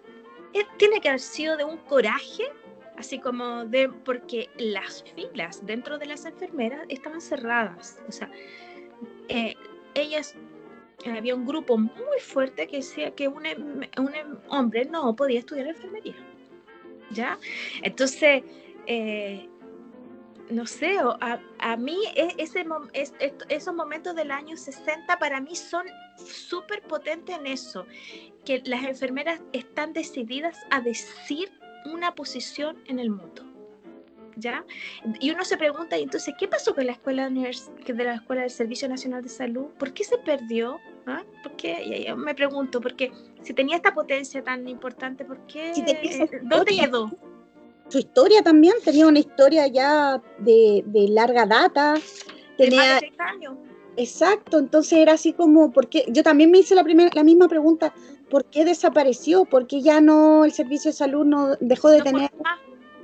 [0.78, 2.44] tiene que haber sido de un coraje
[2.96, 8.30] así como de porque las filas dentro de las enfermeras estaban cerradas o sea
[9.28, 9.54] eh,
[9.94, 10.34] ellas,
[11.04, 15.14] eh, había un grupo muy fuerte que decía que un, em, un em, hombre no
[15.16, 16.16] podía estudiar enfermería.
[17.10, 17.38] ¿Ya?
[17.82, 18.44] Entonces,
[18.86, 19.48] eh,
[20.50, 22.34] no sé, a, a mí e,
[23.48, 25.86] esos momentos del año 60 para mí son
[26.16, 27.86] súper potentes en eso,
[28.44, 31.50] que las enfermeras están decididas a decir
[31.84, 33.49] una posición en el mundo.
[34.40, 34.64] ¿Ya?
[35.20, 38.50] Y uno se pregunta, ¿y entonces qué pasó con la escuela de la escuela del
[38.50, 39.66] Servicio Nacional de Salud?
[39.78, 40.78] ¿Por qué se perdió?
[41.06, 41.22] ¿Ah?
[41.42, 41.82] ¿Por qué?
[41.82, 45.72] Y me pregunto, porque si tenía esta potencia tan importante, ¿por qué?
[46.42, 47.10] ¿Dónde quedó?
[47.88, 51.94] Su historia también tenía una historia ya de, larga data.
[52.56, 53.54] Tenía, de años.
[53.96, 57.92] Exacto, entonces era así como, porque yo también me hice la, primera, la misma pregunta,
[58.30, 59.44] ¿por qué desapareció?
[59.44, 62.30] ¿Por qué ya no el servicio de salud no dejó de tener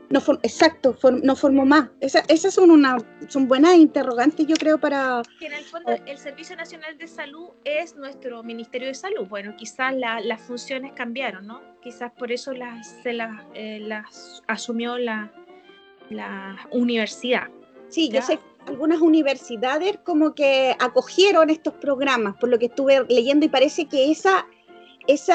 [0.08, 1.90] no exacto, no formó más.
[2.00, 2.96] esas son, una,
[3.28, 5.22] son buenas interrogantes, yo creo, para...
[5.40, 9.26] en el fondo el Servicio Nacional de Salud es nuestro Ministerio de Salud.
[9.28, 11.60] Bueno, quizás las funciones cambiaron, ¿no?
[11.82, 15.32] Quizás por eso las, se las, eh, las asumió la,
[16.10, 17.48] la universidad.
[17.88, 23.46] Sí, yo sé algunas universidades como que acogieron estos programas, por lo que estuve leyendo,
[23.46, 24.46] y parece que esa
[25.06, 25.32] ese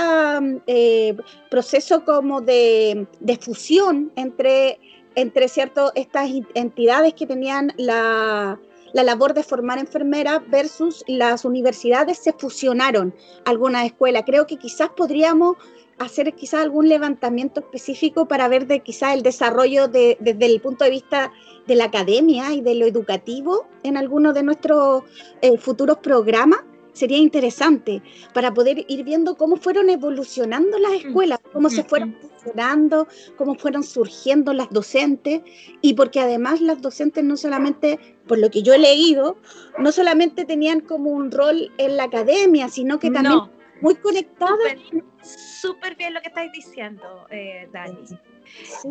[0.67, 1.15] eh,
[1.49, 3.07] proceso como de,
[3.39, 4.79] fusión entre,
[5.15, 8.59] entre cierto, estas entidades que tenían la,
[8.93, 13.13] labor de formar enfermeras versus las universidades se fusionaron
[13.45, 14.23] algunas escuelas.
[14.25, 15.55] Creo que quizás podríamos
[15.99, 20.89] hacer quizás algún levantamiento específico para ver de quizás el desarrollo desde el punto de
[20.89, 21.31] vista
[21.67, 25.03] de la academia y de lo educativo en algunos de nuestros
[25.41, 26.61] eh, futuros programas
[26.93, 28.01] sería interesante
[28.33, 31.07] para poder ir viendo cómo fueron evolucionando las mm.
[31.07, 35.41] escuelas, cómo se fueron funcionando, cómo fueron surgiendo las docentes
[35.81, 39.37] y porque además las docentes no solamente, por lo que yo he leído,
[39.77, 43.41] no solamente tenían como un rol en la academia, sino que también
[43.81, 44.75] muy conectadas.
[45.23, 48.03] Súper bien lo que estáis diciendo, eh, Dani.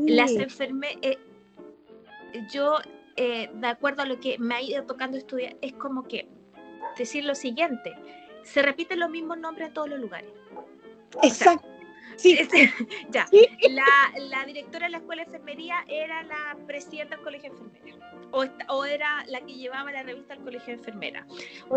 [0.07, 1.19] Las enfermeras, eh,
[2.53, 2.75] yo,
[3.17, 6.29] eh, de acuerdo a lo que me ha ido tocando estudiar, es como que
[6.97, 7.95] decir lo siguiente,
[8.43, 10.31] se repiten los mismos nombres en todos los lugares.
[11.23, 11.67] Exacto.
[12.17, 12.39] sí.
[13.11, 13.27] ya.
[14.19, 18.01] La, directora de la escuela de enfermería era la presidenta del colegio de enfermeras.
[18.69, 21.27] O, era la que llevaba la revista al colegio de enfermeras.
[21.69, 21.77] O,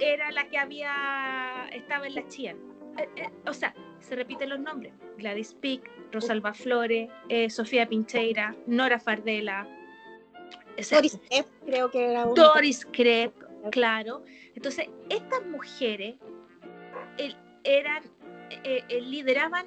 [0.00, 2.54] era la que había estaba en la chía.
[2.98, 4.92] Eh, eh, o sea, se repiten los nombres.
[5.18, 9.66] Gladys Pick, Rosalba Flores, eh, Sofía Pincheira, Nora Fardela.
[10.90, 13.32] Doris Krepp, creo que era Doris Krepp,
[13.70, 14.22] claro.
[14.54, 16.16] Entonces, estas mujeres
[17.64, 18.02] eran,
[18.50, 19.66] eh, eh, lideraban,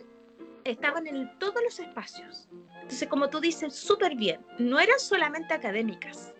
[0.63, 2.47] estaban en todos los espacios.
[2.81, 6.33] Entonces, como tú dices, súper bien, no eran solamente académicas.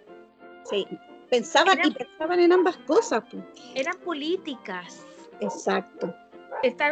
[0.70, 0.86] Sí,
[1.30, 3.24] pensaban y pensaban en ambas cosas.
[3.76, 5.06] Eran políticas.
[5.40, 6.14] Exacto.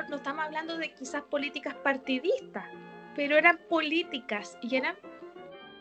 [0.10, 2.66] no estamos hablando de quizás políticas partidistas,
[3.16, 4.96] pero eran políticas y eran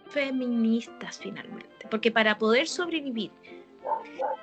[0.08, 3.30] feministas finalmente, porque para poder sobrevivir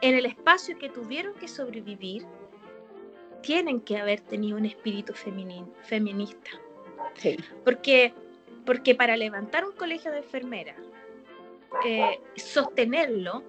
[0.02, 2.26] en el espacio que tuvieron que sobrevivir,
[3.42, 6.52] tienen que haber tenido un espíritu feminista.
[7.64, 8.14] Porque,
[8.66, 10.78] porque para levantar un colegio de enfermeras,
[11.86, 13.44] eh, sostenerlo,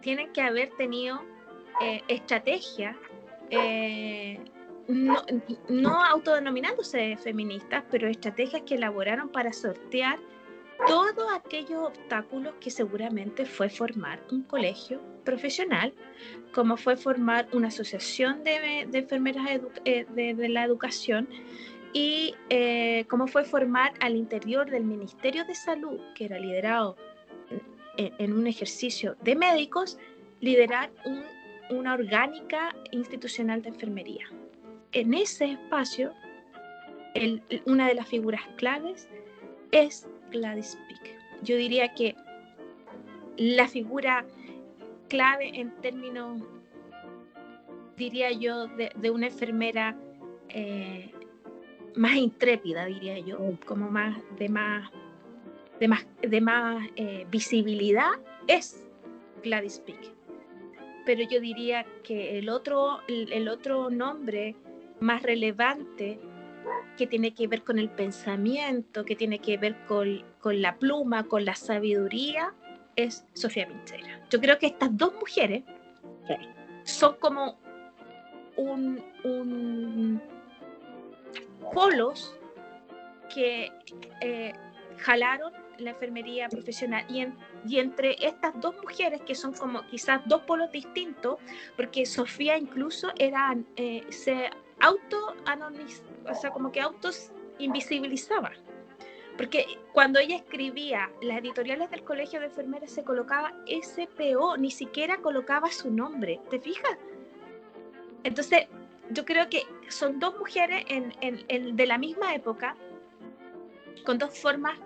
[0.00, 1.20] tienen que haber tenido
[1.80, 2.96] eh, estrategias,
[3.50, 4.38] eh,
[4.88, 5.24] no,
[5.68, 10.18] no autodenominándose feministas, pero estrategias que elaboraron para sortear
[10.86, 15.92] todos aquellos obstáculos que seguramente fue formar un colegio profesional,
[16.52, 21.28] como fue formar una asociación de, enfermeras eh, de, la educación
[21.92, 26.96] y eh, como fue formar al interior del Ministerio de Salud, que era liderado
[27.96, 29.98] en, un ejercicio de médicos,
[30.40, 30.90] liderar
[31.70, 34.26] una orgánica institucional de enfermería.
[34.92, 36.12] En ese espacio,
[37.64, 39.08] una de las figuras claves
[39.72, 40.06] es
[40.38, 41.18] Gladys Pick.
[41.42, 42.14] Yo diría que
[43.36, 44.24] la figura
[45.08, 46.42] clave en términos,
[47.96, 49.96] diría yo, de, una enfermera
[50.48, 51.12] eh,
[51.94, 54.90] más intrépida, diría yo, como más de más
[55.80, 58.12] de más, de más eh, visibilidad
[58.46, 58.86] es
[59.42, 60.12] Gladys Pick.
[61.04, 64.56] Pero yo diría que el otro, el otro nombre
[65.00, 66.18] más relevante
[66.96, 71.44] que tiene que ver con el pensamiento, que tiene que ver con, la pluma, con
[71.44, 72.54] la sabiduría,
[72.96, 74.20] es Sofía Pinchera.
[74.30, 75.64] Yo creo que estas dos mujeres
[76.84, 77.58] son como
[78.56, 80.20] un,
[81.74, 82.34] polos
[83.34, 83.70] que
[84.20, 84.52] eh,
[84.98, 87.26] jalaron la enfermería profesional y,
[87.68, 91.38] y, entre estas dos mujeres que son como quizás dos polos distintos
[91.76, 94.48] porque Sofía incluso era eh, se
[94.80, 95.34] auto
[96.28, 98.52] o sea, como que autos invisibilizaba.
[99.36, 105.18] Porque cuando ella escribía las editoriales del Colegio de Enfermeras se colocaba SPO, ni siquiera
[105.18, 106.96] colocaba su nombre, ¿te fijas?
[108.24, 108.66] Entonces,
[109.10, 112.76] yo creo que son dos mujeres en, de la misma época,
[114.04, 114.78] con dos formas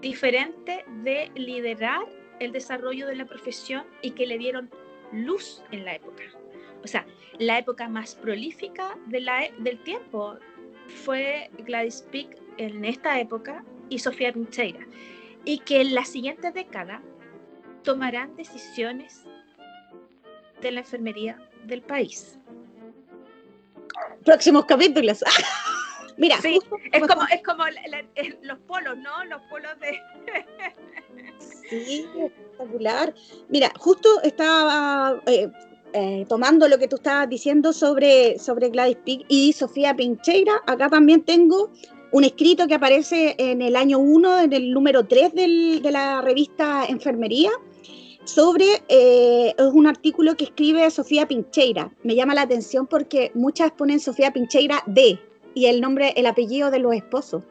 [0.00, 2.02] diferentes de liderar
[2.40, 4.70] el desarrollo de la profesión y que le dieron
[5.12, 6.24] luz en la época.
[6.82, 7.06] O sea,
[7.38, 10.36] la época más prolífica de la, e, del tiempo
[11.04, 14.86] fue Gladys Pick en esta época y Sofía Pincheira.
[15.44, 17.02] Y que en la siguiente década
[17.82, 19.24] tomarán decisiones
[20.60, 22.38] de la enfermería del país.
[24.24, 25.24] Próximos capítulos.
[26.18, 26.58] Mira, sí,
[26.92, 27.64] es como, es como
[28.42, 29.24] los polos, ¿no?
[29.26, 30.00] Los polos de...
[31.38, 33.14] sí, espectacular.
[33.48, 35.48] Mira, justo estaba eh,
[35.92, 40.88] eh, tomando lo que tú estabas diciendo sobre, sobre Gladys Pig y Sofía Pincheira, acá
[40.88, 41.70] también tengo
[42.12, 46.84] un escrito que aparece en el año 1, en el número 3 de la revista
[46.88, 47.50] Enfermería,
[48.24, 51.90] sobre, eh, es un artículo que escribe Sofía Pincheira.
[52.02, 55.18] Me llama la atención porque muchas ponen Sofía Pincheira de
[55.54, 57.42] y el nombre, el apellido de los esposos.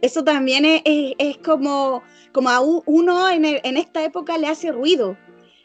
[0.00, 2.02] Eso también es, es, como,
[2.32, 5.16] como a uno en, en esta época le hace ruido,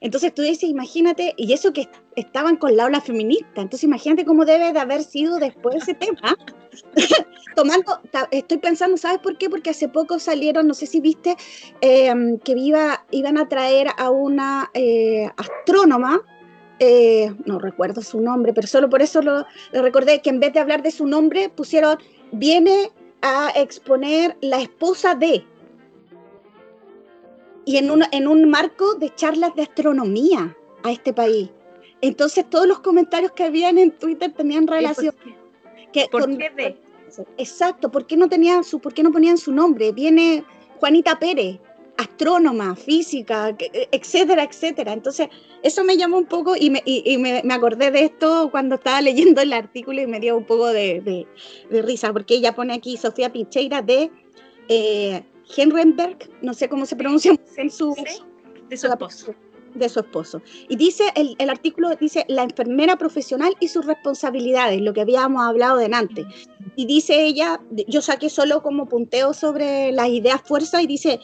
[0.03, 4.43] entonces tú dices, imagínate, y eso que estaban con la ola feminista, entonces imagínate cómo
[4.43, 6.37] debe de haber sido después ese tema.
[7.55, 7.99] Tomando,
[8.31, 9.49] estoy pensando, ¿sabes por qué?
[9.49, 11.37] Porque hace poco salieron, no sé si viste,
[11.81, 16.21] em, que iba, iban a traer a una eh, astrónoma
[16.79, 20.59] eh, no recuerdo su nombre, pero solo por eso lo, recordé, que en vez de
[20.59, 21.97] hablar de su nombre pusieron,
[22.33, 22.91] viene
[23.21, 25.45] a exponer la esposa de,
[27.65, 31.49] y en un, en un marco de charlas de astronomía a este país.
[32.01, 35.15] Entonces todos los comentarios que habían en Twitter tenían relación.
[36.11, 36.49] ¿Por qué?
[36.55, 36.77] de?
[37.37, 39.91] Exacto, ¿por qué no tenían su, por qué no ponían su nombre?
[39.91, 40.43] Viene
[40.79, 41.59] Juanita Pérez,
[41.97, 43.55] astrónoma, física,
[43.91, 44.93] etcétera, etcétera.
[44.93, 45.29] Entonces,
[45.61, 49.41] eso me llamó un poco y me, y, me, acordé de esto cuando estaba leyendo
[49.41, 51.01] el artículo y me dio un poco de,
[51.69, 54.11] de, risa, porque ella pone aquí Sofía Pincheira de
[54.67, 55.23] eh,
[55.55, 57.95] Henrenberg, no sé cómo se pronuncia en su,
[58.69, 59.35] de su esposo
[59.75, 60.41] de su esposo.
[60.69, 65.43] Y dice, el, el, artículo dice la enfermera profesional y sus responsabilidades, lo que habíamos
[65.43, 66.25] hablado de antes.
[66.75, 71.19] Y dice ella, yo saqué solo como punteo sobre las ideas fuerza y dice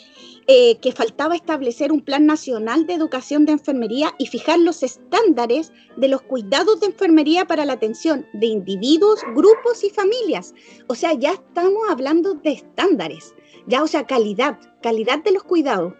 [0.51, 5.71] eh, que faltaba establecer un plan nacional de educación de enfermería y fijar los estándares
[5.95, 10.55] de los cuidados de enfermería para la atención de individuos, grupos y familias.
[10.87, 13.35] O sea, ya estamos hablando de estándares,
[13.67, 15.93] ya, o sea, calidad, calidad de los cuidados.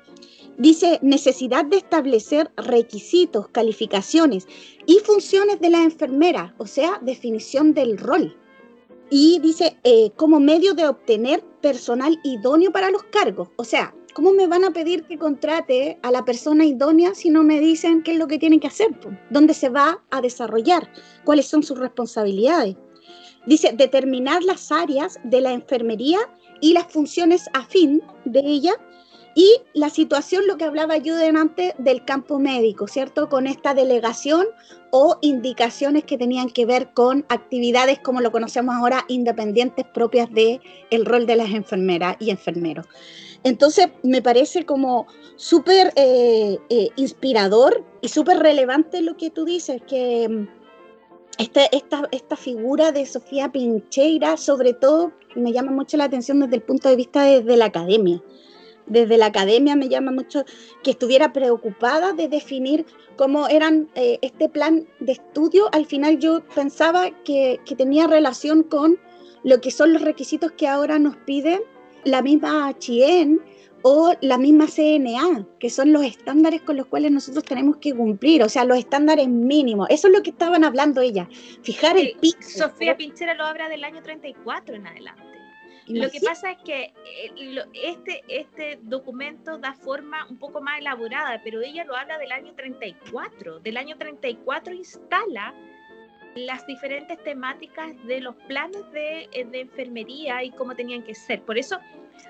[0.60, 4.46] Dice necesidad de establecer requisitos, calificaciones
[4.86, 8.36] y funciones de la enfermera, o sea, definición del rol.
[9.10, 13.48] Y dice eh, como medio de obtener personal idóneo para los cargos.
[13.56, 17.42] O sea, ¿cómo me van a pedir que contrate a la persona idónea si no
[17.42, 18.90] me dicen qué es lo que tienen que hacer?
[19.30, 20.92] ¿Dónde se va a desarrollar?
[21.24, 22.76] ¿Cuáles son sus responsabilidades?
[23.46, 26.20] Dice determinar las áreas de la enfermería
[26.60, 28.74] y las funciones afín de ella
[29.36, 33.30] y la situación, lo que hablaba yo antes del campo médico, ¿cierto?
[33.30, 34.48] Con esta delegación
[34.92, 40.62] o indicaciones que tenían que ver con actividades como lo conocemos ahora, independientes propias del
[40.90, 42.88] el rol de las enfermeras y enfermeros.
[43.44, 49.82] Entonces, me parece como súper eh, eh, inspirador y súper relevante lo que tú dices,
[49.88, 50.48] que mm,
[51.38, 56.56] este, esta, esta figura de Sofía Pincheira, sobre todo, me llama mucho la atención desde
[56.56, 58.22] el punto de vista de la academia
[58.90, 60.44] desde la academia me llama mucho
[60.84, 62.86] que estuviera preocupada de definir
[63.16, 65.70] cómo eran eh, este plan de estudio.
[65.72, 69.00] Al final yo pensaba que, tenía relación con
[69.44, 71.62] lo que son los requisitos que ahora nos piden
[72.04, 73.42] la misma HIEN
[73.84, 78.44] o la misma CNA, que son los estándares con los cuales nosotros tenemos que cumplir,
[78.44, 79.88] o sea, los estándares mínimos.
[79.90, 81.30] Eso es lo que estaban hablando ella,
[81.62, 82.42] fijar el pico.
[82.42, 85.29] Sofía Pinchera lo habla del año 34 en adelante.
[85.90, 91.42] Lo que pasa es que eh, este, este documento da forma un poco más elaborada,
[91.44, 93.60] pero ella lo habla del año 34.
[93.60, 95.54] Del año 34 instala
[96.36, 101.42] las diferentes temáticas de los planes de, eh, de, enfermería y cómo tenían que ser.
[101.42, 101.80] Por eso,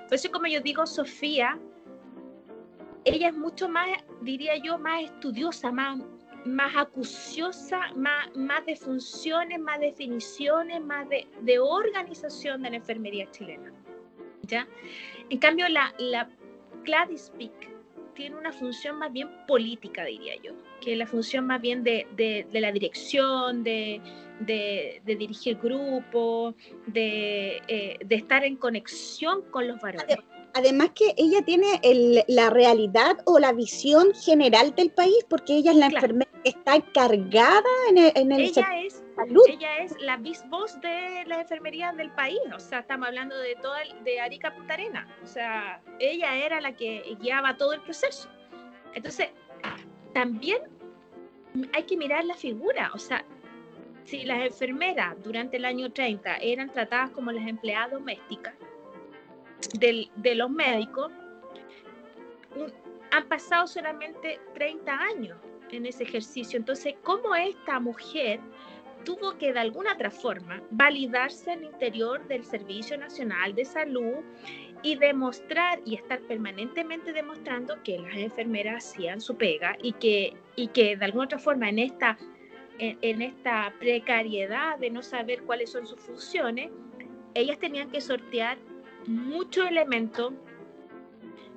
[0.06, 1.60] por eso como yo digo, Sofía,
[3.04, 3.90] ella es mucho más,
[4.22, 6.00] diría yo, más estudiosa, más,
[6.46, 13.30] más acuciosa, más, más de funciones, más definiciones, más de, de organización de la enfermería
[13.32, 13.72] chilena.
[14.44, 14.68] ¿ya?
[15.30, 16.30] En cambio, la, la
[16.84, 17.70] Gladys Peak
[18.14, 22.46] tiene una función más bien política, diría yo, que la función más bien de, de,
[22.60, 24.02] la dirección, de,
[24.42, 26.56] de, dirigir grupos,
[26.94, 30.18] eh, de estar en conexión con los varones
[30.54, 31.80] además que ella tiene
[32.28, 36.76] la realidad o la visión general del país, porque ella es la enfermera que está
[36.76, 39.44] encargada en el, en el ella es, salud.
[39.48, 40.20] Ella es la
[40.50, 44.74] voz de la enfermería del país, o sea, estamos hablando de toda de Arica Punta
[44.74, 48.30] Arena, o sea, ella era la que guiaba todo el proceso.
[48.94, 49.30] Entonces,
[50.14, 50.62] también
[51.74, 53.24] hay que mirar la figura, o sea,
[54.06, 58.56] si las enfermeras durante el año 30 eran tratadas como las empleadas domésticas,
[59.74, 61.12] de los médicos,
[63.12, 65.38] han pasado solamente 30 años
[65.72, 66.58] en ese ejercicio.
[66.58, 68.40] Entonces, ¿cómo esta mujer
[69.04, 74.18] tuvo que de alguna otra forma validarse al interior del Servicio Nacional de Salud
[74.82, 80.68] y demostrar y estar permanentemente demostrando que las enfermeras hacían su pega y que, y
[80.68, 82.18] que de alguna otra forma en esta,
[82.78, 86.72] en esta precariedad de no saber cuáles son sus funciones,
[87.34, 88.58] ellas tenían que sortear
[89.10, 90.34] muchos elementos,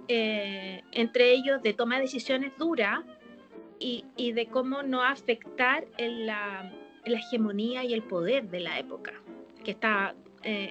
[0.09, 3.01] eh, entre ellos de toma de decisiones duras
[3.79, 6.73] y, de cómo no afectar la,
[7.05, 9.13] hegemonía y el poder de la época,
[9.65, 10.71] que está eh,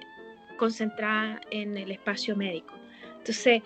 [0.56, 2.74] concentrada en el espacio médico.
[3.18, 3.62] Entonces,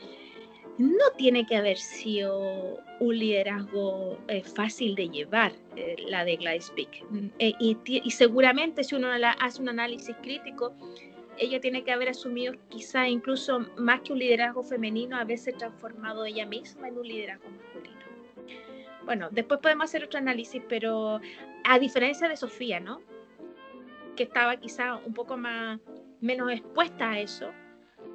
[0.78, 5.52] no tiene que haber sido un liderazgo eh, fácil de llevar,
[6.08, 7.04] la de Gladys Peak.
[7.38, 9.08] y, y, seguramente si uno
[9.38, 10.74] hace un análisis crítico,
[11.38, 16.24] ella tiene que haber asumido quizá incluso más que un liderazgo femenino, a veces transformado
[16.24, 17.96] ella misma en un liderazgo masculino.
[19.04, 21.20] bueno, después podemos hacer otro análisis, pero
[21.64, 23.00] a diferencia de Sofía, ¿no?
[24.16, 25.80] Que estaba quizá un poco más,
[26.20, 27.52] menos expuesta a eso,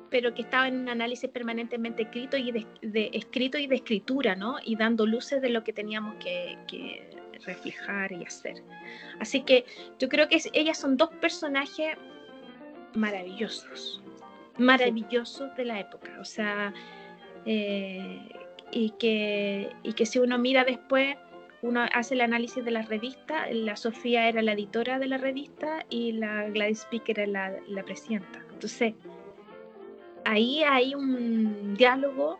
[0.09, 4.57] pero que estaba en un análisis permanentemente escrito y de, escrito y de escritura, ¿no?
[4.63, 7.09] Y dando luces de lo que teníamos que,
[7.45, 8.61] reflejar y hacer.
[9.19, 9.65] Así que
[9.97, 11.97] yo creo que ellas son dos personajes
[12.93, 14.01] maravillosos,
[14.57, 16.73] maravillosos de la época, o sea,
[17.45, 18.19] eh,
[18.71, 21.15] y, que, y que si uno mira después,
[21.61, 25.85] uno hace el análisis de la revista, la Sofía era la editora de la revista
[25.89, 28.43] y la Gladys Speaker era la, la presidenta.
[28.51, 28.93] Entonces,
[30.25, 32.39] ahí hay un diálogo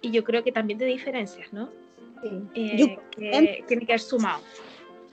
[0.00, 1.70] y yo creo que también de diferencias, ¿no?
[2.22, 2.42] Sí.
[2.54, 4.40] Eh, que tiene que haber sumado.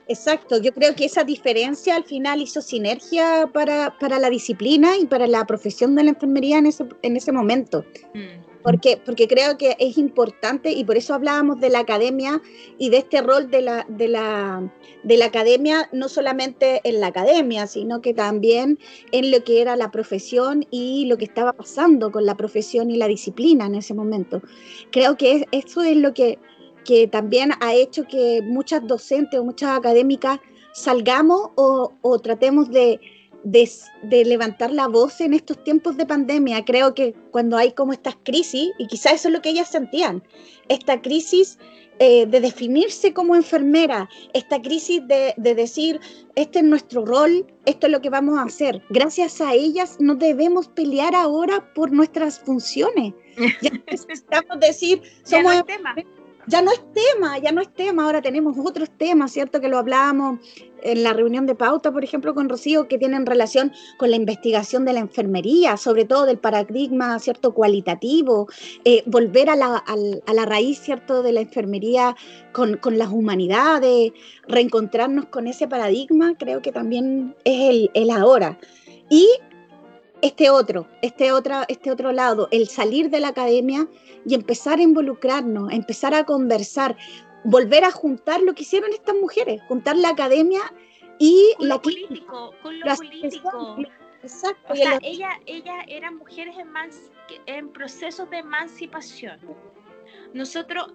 [0.06, 5.06] Exacto, yo creo que esa diferencia al final hizo sinergia para, para la disciplina y
[5.06, 7.84] para la profesión de la enfermería en ese, en ese momento.
[8.12, 8.44] Mm.
[8.62, 12.40] Porque, porque creo que es importante y por eso hablábamos de la academia
[12.78, 17.08] y de este rol de la, de la, de la academia, no solamente en la
[17.08, 18.78] academia, sino que también
[19.12, 22.96] en lo que era la profesión y lo que estaba pasando con la profesión y
[22.96, 24.40] la disciplina en ese momento.
[24.90, 26.38] Creo que eso es lo que,
[26.84, 30.38] que también ha hecho que muchas docentes o muchas académicas
[30.72, 33.00] salgamos o, o tratemos de,
[33.44, 36.64] de, levantar la voz en estos tiempos de pandemia.
[36.64, 40.22] Creo que cuando hay como estas crisis, y quizás eso es lo que ellas sentían,
[40.68, 41.58] esta crisis
[42.00, 46.00] eh, de definirse como enfermera, esta crisis de, decir,
[46.34, 48.82] este es nuestro rol, esto es lo que vamos a hacer.
[48.90, 53.14] Gracias a ellas no debemos pelear ahora por nuestras funciones.
[53.62, 58.90] Ya necesitamos decir, somos ya no es tema, ya no es tema, ahora tenemos otros
[58.96, 59.60] temas, ¿cierto?
[59.60, 60.40] Que lo hablábamos
[60.82, 64.84] en la reunión de pauta, por ejemplo, con Rocío, que tienen relación con la investigación
[64.84, 67.54] de la enfermería, sobre todo del paradigma, ¿cierto?
[67.54, 68.48] Cualitativo,
[68.84, 71.22] eh, volver a la, a la, raíz, ¿cierto?
[71.22, 72.14] De la enfermería
[72.52, 74.12] con, con, las humanidades,
[74.46, 78.58] reencontrarnos con ese paradigma, creo que también es el, el ahora.
[79.08, 79.28] Y
[80.24, 83.86] este otro, este, otra, este otro lado, el salir de la academia
[84.24, 86.96] y empezar a involucrarnos, empezar a conversar,
[87.44, 90.62] volver a juntar lo que hicieron estas mujeres, juntar la academia
[91.18, 93.76] y la lo político, con lo político.
[94.22, 94.72] Exacto.
[94.72, 96.70] O sea, ellas ella eran mujeres en,
[97.44, 99.38] en procesos de emancipación.
[100.32, 100.90] Nosotros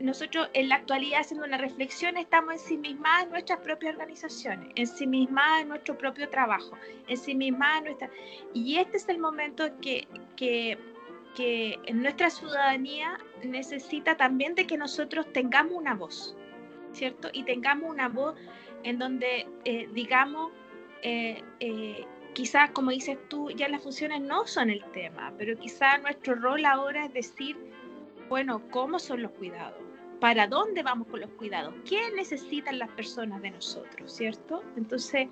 [0.00, 4.68] nosotros en la actualidad haciendo una reflexión estamos en sí mismas en nuestras propias organizaciones,
[4.74, 6.76] en sí mismas en nuestro propio trabajo,
[7.06, 8.10] en sí mismas en nuestra...
[8.54, 10.78] Y este es el momento que, que,
[11.36, 16.34] que nuestra ciudadanía necesita también de que nosotros tengamos una voz,
[16.92, 17.28] ¿cierto?
[17.32, 18.34] Y tengamos una voz
[18.82, 20.50] en donde eh, digamos,
[21.02, 26.00] eh, eh, quizás como dices tú, ya las funciones no son el tema, pero quizás
[26.00, 27.56] nuestro rol ahora es decir,
[28.30, 29.89] bueno, ¿cómo son los cuidados?
[30.20, 34.62] Para dónde vamos con los cuidados, qué necesitan las personas de nosotros, ¿cierto?
[34.76, 35.28] Entonces,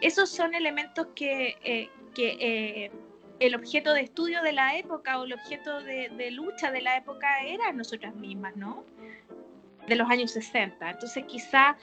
[0.00, 2.92] esos son elementos que, eh, que eh,
[3.40, 7.44] el objeto de estudio de la época o el objeto de, lucha de la época
[7.44, 8.84] era nosotras mismas, ¿no?
[9.88, 10.90] De los años 60.
[10.90, 11.76] Entonces, quizá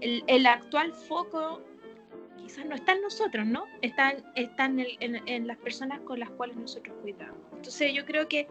[0.00, 1.62] el, actual foco
[2.36, 3.64] quizás no está en nosotros, ¿no?
[3.80, 7.38] Está, en, en, las personas con las cuales nosotros cuidamos.
[7.52, 8.46] Entonces, yo creo que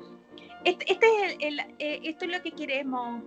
[0.64, 3.22] este, este es el, eh, esto es lo que queremos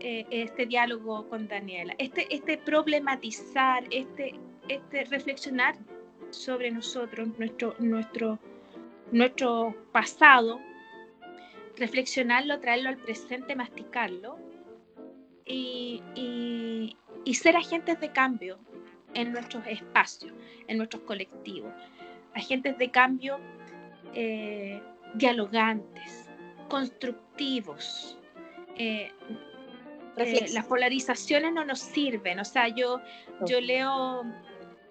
[0.00, 4.34] eh, este diálogo con Daniela, este, este problematizar, este,
[4.68, 5.76] este reflexionar
[6.30, 8.38] sobre nosotros, nuestro, nuestro,
[9.10, 10.60] nuestro pasado,
[11.76, 14.38] reflexionarlo, traerlo al presente, masticarlo
[15.44, 18.58] y, y, ser agentes de cambio
[19.14, 20.32] en nuestros espacios,
[20.68, 21.72] en nuestros colectivos,
[22.34, 23.38] agentes de cambio
[24.14, 24.82] eh,
[25.14, 26.28] dialogantes,
[26.68, 28.18] constructivos,
[28.76, 29.10] eh,
[30.16, 32.38] eh, las polarizaciones no nos sirven.
[32.40, 33.00] O sea, yo,
[33.46, 34.24] yo leo,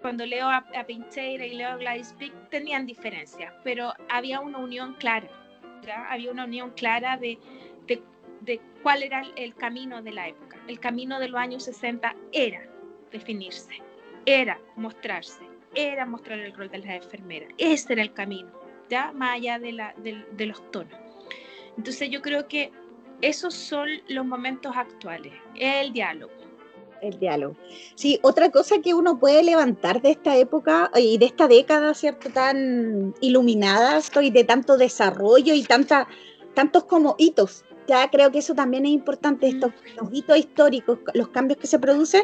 [0.01, 4.59] cuando leo a, a Pincheira y leo a Gladys Pick, tenían diferencias, pero había una
[4.59, 5.29] unión clara.
[6.09, 7.37] Había una unión clara de,
[7.85, 8.01] de,
[8.41, 10.59] de, cuál era el camino de la época.
[10.67, 12.67] El camino de los años 60 era
[13.11, 13.81] definirse,
[14.25, 15.43] era mostrarse,
[15.75, 17.49] era mostrar el rol de las enfermeras.
[17.59, 18.51] Ese era el camino,
[18.89, 20.97] ya más allá de, la, de los tonos.
[21.77, 22.71] Entonces yo creo que
[23.21, 26.33] esos son los momentos actuales, el diálogo.
[27.01, 27.55] El diálogo.
[27.95, 32.29] Sí, otra cosa que uno puede levantar de esta época y de esta década, ¿cierto?
[32.29, 36.07] Tan iluminada y de tanto desarrollo y tanta,
[36.53, 41.27] tantos como hitos Ya creo que eso también es importante, estos los hitos históricos, los
[41.29, 42.23] cambios que se producen.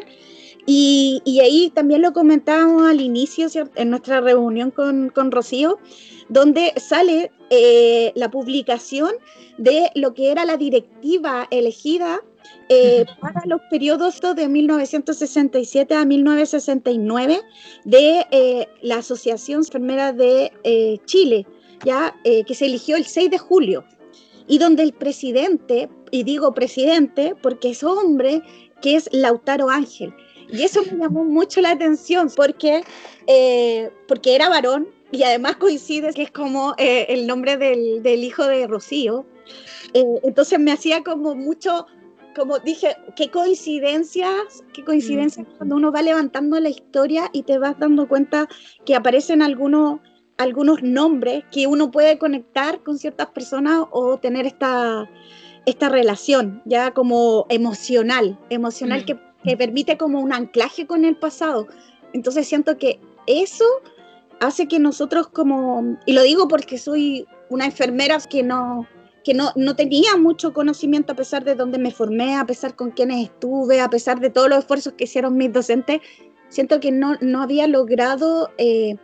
[0.66, 5.78] Y, y ahí también lo comentábamos al inicio, en nuestra reunión con, con Rocío,
[6.28, 9.10] donde sale eh, la publicación
[9.58, 12.22] de lo que era la directiva elegida
[12.70, 17.42] eh, para los periodos de 1967 a 1969
[17.84, 21.46] de eh, la Asociación Enfermera de Chile,
[21.84, 23.84] ya que se eligió el 6 de julio.
[24.48, 28.42] Y donde el presidente, y digo presidente porque es hombre,
[28.80, 30.14] que es Lautaro Ángel.
[30.52, 32.82] Y eso me llamó mucho la atención porque,
[33.26, 38.22] eh, porque era varón y además coincide que es como eh, el nombre del, del,
[38.22, 39.24] hijo de Rocío.
[39.94, 41.86] Eh, entonces me hacía como mucho,
[42.36, 47.78] como dije, qué coincidencias, qué coincidencias cuando uno va levantando la historia y te vas
[47.78, 48.48] dando cuenta
[48.84, 50.00] que aparecen algunos
[50.38, 55.08] algunos nombres que uno puede conectar con ciertas personas o tener esta,
[55.66, 59.04] esta relación ya como emocional, emocional mm.
[59.04, 61.66] que, que, permite como un anclaje con el pasado.
[62.12, 63.64] Entonces siento que eso
[64.40, 68.86] hace que nosotros como, y lo digo porque soy una enfermera que no,
[69.24, 72.90] que no, no tenía mucho conocimiento a pesar de donde me formé, a pesar con
[72.90, 76.00] quienes estuve, a pesar de todos los esfuerzos que hicieron mis docentes,
[76.48, 78.50] siento que no, no había logrado...
[78.58, 78.96] Eh,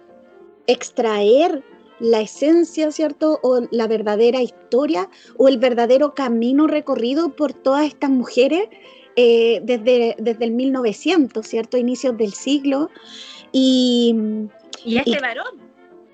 [0.68, 1.64] extraer
[1.98, 3.40] la esencia, ¿cierto?
[3.42, 8.68] O la verdadera historia o el verdadero camino recorrido por todas estas mujeres
[9.20, 11.76] eh, desde, desde el 1900, ¿cierto?
[11.76, 12.88] Inicios del siglo.
[13.50, 14.14] Y,
[14.84, 15.58] y este varón.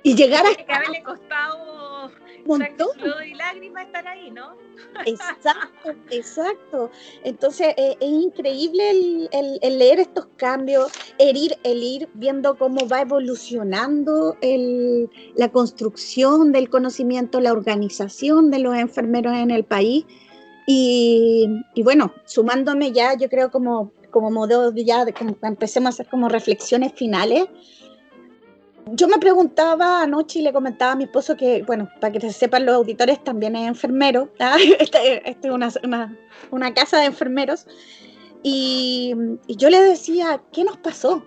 [0.03, 0.55] Y llegar a...
[0.55, 2.11] Que haberle costado
[2.47, 2.89] montón.
[3.27, 4.57] y lágrimas estar ahí, ¿no?
[5.05, 6.91] Exacto, exacto.
[7.25, 13.03] Entonces eh, es increíble el, leer estos cambios, el ir, el ir viendo cómo va
[13.03, 14.37] evolucionando
[15.37, 20.05] la construcción del conocimiento, la organización de los enfermeros en el país.
[20.67, 26.07] Y, bueno, sumándome ya, yo creo como, como modo ya, de, como empecemos a hacer
[26.09, 27.47] como reflexiones finales,
[28.87, 32.67] yo me preguntaba anoche y le comentaba a mi esposo que, bueno, para que sepan
[32.67, 34.31] los auditores, también es enfermero.
[34.41, 34.57] ¿ah?
[34.79, 36.17] Este, este, es una,
[36.51, 37.67] una, casa de enfermeros.
[38.43, 39.15] Y,
[39.49, 41.25] yo le decía, ¿qué nos pasó?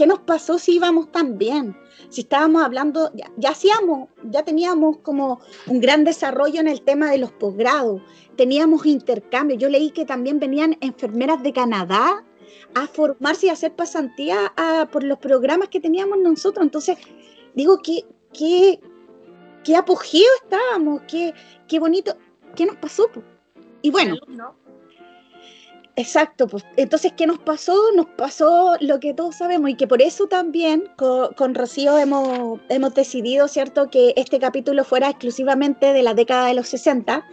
[0.00, 1.76] ¿Qué nos pasó si íbamos tan bien?
[2.08, 7.18] Si estábamos hablando, ya, hacíamos, ya teníamos como un gran desarrollo en el tema de
[7.18, 8.00] los posgrados,
[8.34, 9.58] teníamos intercambio.
[9.58, 12.24] Yo leí que también venían enfermeras de Canadá
[12.74, 14.54] a formarse y hacer pasantía
[14.90, 16.64] por los programas que teníamos nosotros.
[16.64, 16.96] Entonces,
[17.54, 18.80] digo, qué, qué,
[19.64, 21.34] qué apogeo estábamos, qué,
[21.68, 22.16] qué bonito,
[22.56, 23.10] ¿qué nos pasó?
[23.82, 24.16] Y bueno,
[25.96, 27.76] exacto, pues entonces, ¿qué nos pasó?
[27.94, 32.94] Nos pasó lo que todos sabemos y que por eso también con, Rocío hemos, hemos
[32.94, 37.24] decidido, ¿cierto?, que este capítulo fuera exclusivamente de la década de los 60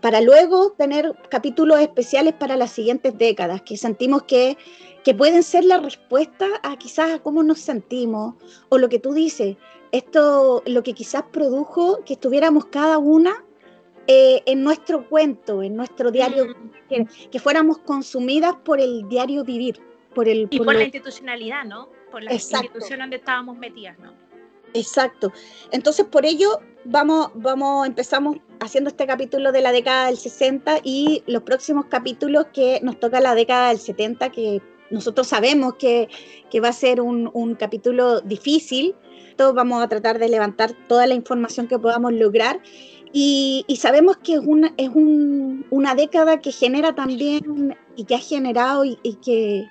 [0.00, 4.58] para luego tener capítulos especiales para las siguientes décadas, que sentimos que,
[5.02, 8.34] que pueden ser la respuesta a quizás a cómo nos sentimos,
[8.68, 9.56] o lo que tú dices,
[9.92, 13.44] esto, lo que quizás produjo que estuviéramos cada una
[14.06, 16.46] eh, en nuestro cuento, en nuestro diario,
[16.90, 17.30] mm.
[17.30, 19.80] que, fuéramos consumidas por el diario vivir.
[20.14, 21.88] Por el, y por, la institucionalidad, ¿no?
[22.10, 24.12] Por la institución donde estábamos metidas, ¿no?
[24.74, 25.32] Exacto.
[25.70, 31.22] Entonces, por ello, vamos, vamos, empezamos haciendo este capítulo de la década del 60 y
[31.26, 36.08] los próximos capítulos que nos toca la década del 70, que nosotros sabemos que,
[36.62, 38.94] va a ser un, capítulo difícil.
[39.36, 42.60] Todos vamos a tratar de levantar toda la información que podamos lograr.
[43.16, 48.84] Y, sabemos que es una, es una década que genera también y que ha generado
[48.84, 49.68] y, que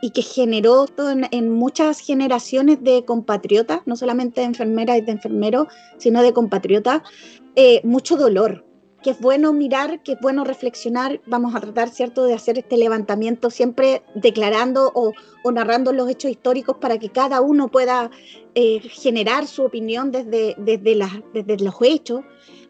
[0.00, 5.10] y que generó en, en, muchas generaciones de compatriotas, no solamente de enfermeras y de
[5.10, 5.66] enfermeros,
[5.98, 7.02] sino de compatriotas,
[7.56, 8.63] eh, mucho dolor,
[9.04, 11.20] que es bueno mirar, que es bueno reflexionar.
[11.26, 15.12] Vamos a tratar, ¿cierto?, de hacer este levantamiento siempre declarando o,
[15.52, 18.10] narrando los hechos históricos para que cada uno pueda
[18.54, 22.22] eh, generar su opinión desde, desde, desde los hechos,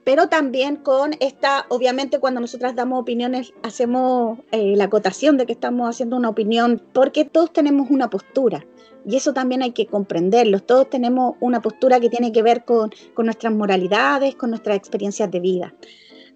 [0.02, 5.52] pero también con esta, obviamente cuando nosotras damos opiniones hacemos eh, la acotación de que
[5.52, 8.66] estamos haciendo una opinión porque todos tenemos una postura.
[9.06, 10.60] Y eso también hay que comprenderlo.
[10.60, 15.40] Todos tenemos una postura que tiene que ver con, nuestras moralidades, con nuestras experiencias de
[15.40, 15.74] vida.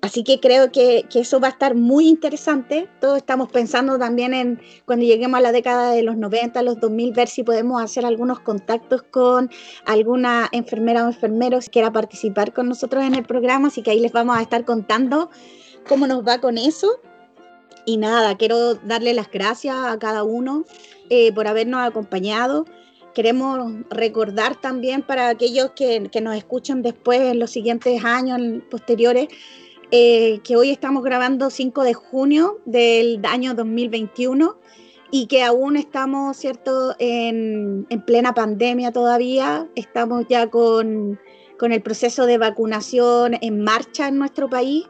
[0.01, 2.88] Así que creo que, eso va a estar muy interesante.
[3.01, 7.12] Todos estamos pensando también en cuando lleguemos a la década de los 90, los 2000,
[7.12, 9.51] ver si podemos hacer algunos contactos con
[9.86, 13.68] alguna enfermera o enfermero que quiera participar con nosotros en el programa.
[13.68, 15.30] Así que ahí les vamos a estar contando
[15.88, 17.01] cómo nos va con eso.
[17.84, 20.64] Y nada, quiero darle las gracias a cada uno
[21.11, 22.66] eh, por habernos acompañado.
[23.14, 29.28] Queremos recordar también para aquellos que, nos escuchan después en los siguientes años posteriores
[29.91, 34.59] eh, que hoy estamos grabando 5 de junio del año 2021
[35.11, 39.66] y que aún estamos, ¿cierto?, en, plena pandemia todavía.
[39.74, 41.18] Estamos ya con,
[41.61, 44.84] el proceso de vacunación en marcha en nuestro país.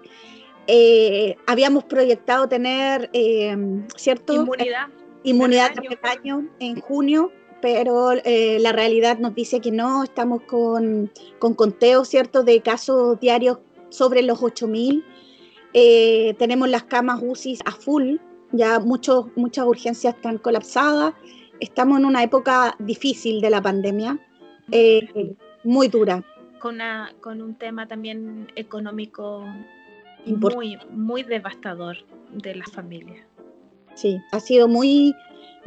[0.66, 3.57] Eh, habíamos proyectado tener, eh,
[3.96, 4.34] ¿cierto?
[4.34, 4.88] Inmunidad.
[5.22, 11.11] Inmunidad de año en junio, pero eh, la realidad nos dice que no, estamos con,
[11.38, 13.59] con conteos, ¿cierto?, de casos diarios
[13.91, 16.36] sobre los 8.000.
[16.36, 18.16] tenemos las camas UCI a full,
[18.53, 21.14] ya muchos, muchas urgencias están colapsadas,
[21.61, 24.18] estamos en una época difícil de la pandemia,
[24.72, 25.34] eh,
[25.64, 26.24] muy dura.
[26.59, 26.78] Con,
[27.20, 29.45] con un tema también económico
[30.26, 31.97] muy, muy devastador
[32.32, 33.24] de las familias.
[33.95, 35.14] Sí, ha sido muy,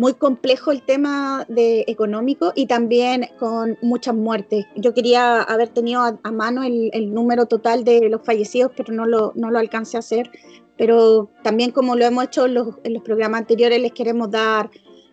[0.02, 4.66] muy complejo el tema de económico y también con muchas muertes.
[4.76, 9.32] Yo quería haber tenido a, mano el, número total de los fallecidos, pero no lo,
[9.36, 10.32] no lo alcancé a hacer
[10.76, 14.72] pero también como lo hemos hecho en los, programas anteriores, les queremos dar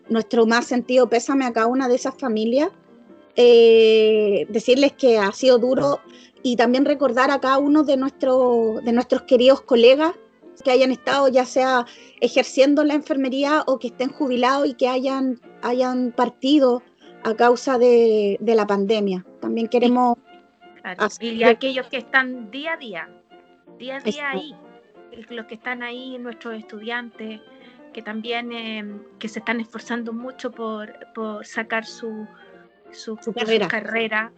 [0.09, 2.69] nuestro más sentido pésame a cada una de esas familias,
[3.35, 5.99] eh, decirles que ha sido duro
[6.41, 10.13] y también recordar a cada uno de, nuestro, de nuestros queridos colegas
[10.63, 11.85] que hayan estado ya sea
[12.21, 16.83] ejerciendo la enfermería o que estén jubilados y que hayan, hayan partido
[17.23, 19.25] a causa de, la pandemia.
[19.41, 20.17] También queremos...
[21.19, 23.09] y aquellos que están día a día,
[23.77, 24.55] día a día ahí
[25.29, 27.41] los que están ahí, nuestros estudiantes,
[27.93, 30.93] que también eh, que se están esforzando mucho por,
[31.43, 32.27] sacar su,
[32.91, 33.17] su,
[33.67, 34.31] carrera,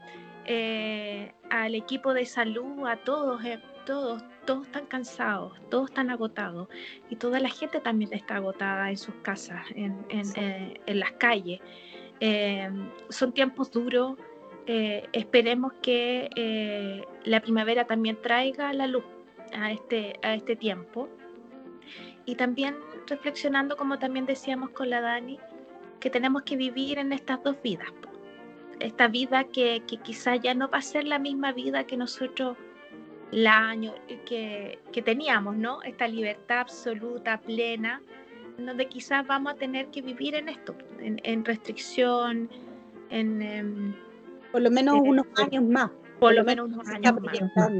[0.45, 6.67] eh, al equipo de salud, a todos, eh, todos, todos están cansados, todos están agotados
[7.09, 11.61] y toda la gente también está agotada en sus casas, en, en las calles.
[13.09, 14.17] son tiempos duros,
[14.65, 19.03] esperemos que la primavera también traiga la luz
[19.53, 21.09] a este, a este tiempo.
[22.25, 22.75] Y también
[23.07, 25.39] reflexionando, como también decíamos con la Dani,
[25.99, 27.89] que tenemos que vivir en estas dos vidas.
[28.79, 32.57] Esta vida que, que quizás ya no va a ser la misma vida que nosotros
[33.31, 33.93] la año,
[34.25, 35.81] que, que teníamos, ¿no?
[35.83, 38.01] Esta libertad absoluta, plena,
[38.57, 42.49] donde quizás vamos a tener que vivir en esto, en, restricción,
[43.09, 43.95] en...
[44.51, 47.15] Por lo menos unos años más por lo menos unos años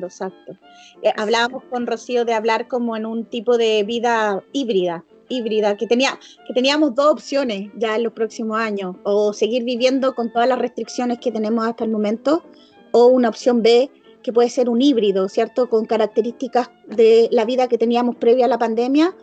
[0.02, 0.58] Exacto.
[1.04, 5.86] Eh, hablábamos con Rocío de hablar como en un tipo de vida híbrida, híbrida, que,
[5.86, 10.50] tenía, que teníamos dos opciones ya en los próximos años, o seguir viviendo con todas
[10.50, 12.44] las restricciones que tenemos hasta el momento,
[12.92, 13.92] o una opción B,
[14.22, 15.70] que puede ser un híbrido, ¿cierto?
[15.70, 19.16] Con características de la vida que teníamos previa a la pandemia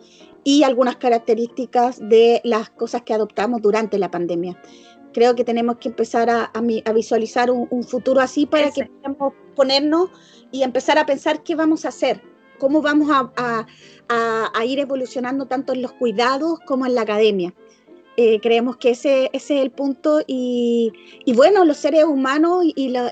[0.43, 4.59] y algunas características de las cosas que adoptamos durante la pandemia
[5.13, 6.51] creo que tenemos que empezar a,
[6.93, 10.09] visualizar un, futuro así para que podamos ponernos
[10.51, 12.21] y empezar a pensar qué vamos a hacer,
[12.57, 13.65] cómo vamos a,
[14.65, 17.53] ir evolucionando tanto en los cuidados como en la academia.
[18.17, 20.91] Eh, creemos que ese, ese, es el punto y,
[21.35, 23.11] bueno, los seres humanos y, los...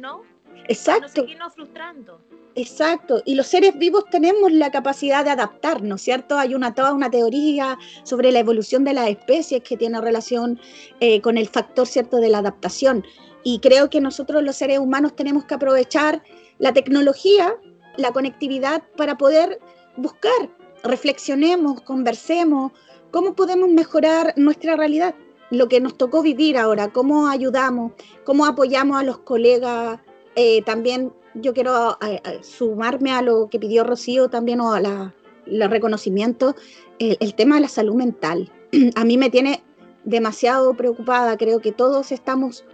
[0.00, 0.22] ¿no?
[0.68, 1.02] Exacto.
[1.02, 2.20] No seguirnos frustrando.
[2.54, 6.36] Exacto, y los seres vivos tenemos la capacidad de adaptarnos, ¿cierto?
[6.36, 10.58] Hay una, toda una teoría sobre la evolución de las especies que tiene relación
[10.98, 13.04] eh, con el factor, ¿cierto?, de la adaptación.
[13.44, 16.20] Y creo que nosotros los seres humanos tenemos que aprovechar
[16.58, 17.54] la tecnología,
[17.96, 19.60] la conectividad para poder
[19.96, 20.50] buscar,
[20.82, 22.72] reflexionemos, conversemos,
[23.12, 25.14] cómo podemos mejorar nuestra realidad,
[25.50, 27.92] lo que nos tocó vivir ahora, cómo ayudamos,
[28.24, 30.00] cómo apoyamos a los colegas
[30.36, 34.80] eh, también yo quiero eh, eh, sumarme a lo que pidió Rocío también o a
[34.80, 35.14] la,
[35.46, 36.54] reconocimiento,
[36.98, 38.52] el, tema de la salud mental.
[38.96, 39.62] A mí me tiene
[40.04, 42.64] demasiado preocupada, creo que todos estamos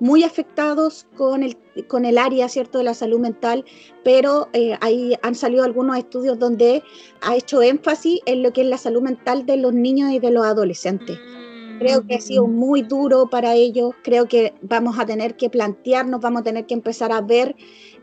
[0.00, 1.56] muy afectados con el,
[1.86, 2.78] con el área ¿cierto?
[2.78, 3.64] de la salud mental,
[4.02, 4.48] pero
[4.80, 6.82] ahí han salido algunos estudios donde
[7.20, 10.30] ha hecho énfasis en lo que es la salud mental de los niños y de
[10.32, 11.18] los adolescentes.
[11.82, 12.54] Creo que ha sido mm.
[12.54, 16.74] muy duro para ellos, creo que vamos a tener que plantearnos, vamos a tener que
[16.74, 17.56] empezar a ver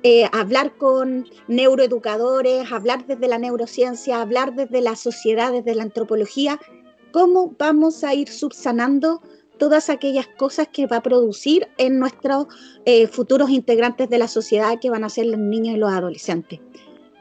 [0.04, 6.60] eh, hablar con neuroeducadores, hablar desde la neurociencia, hablar desde la sociedad, desde la antropología,
[7.12, 9.22] cómo vamos a ir subsanando
[9.58, 12.48] todas aquellas cosas que va a producir en nuestros
[12.86, 16.60] eh, futuros integrantes de la sociedad que van a ser los niños y los adolescentes.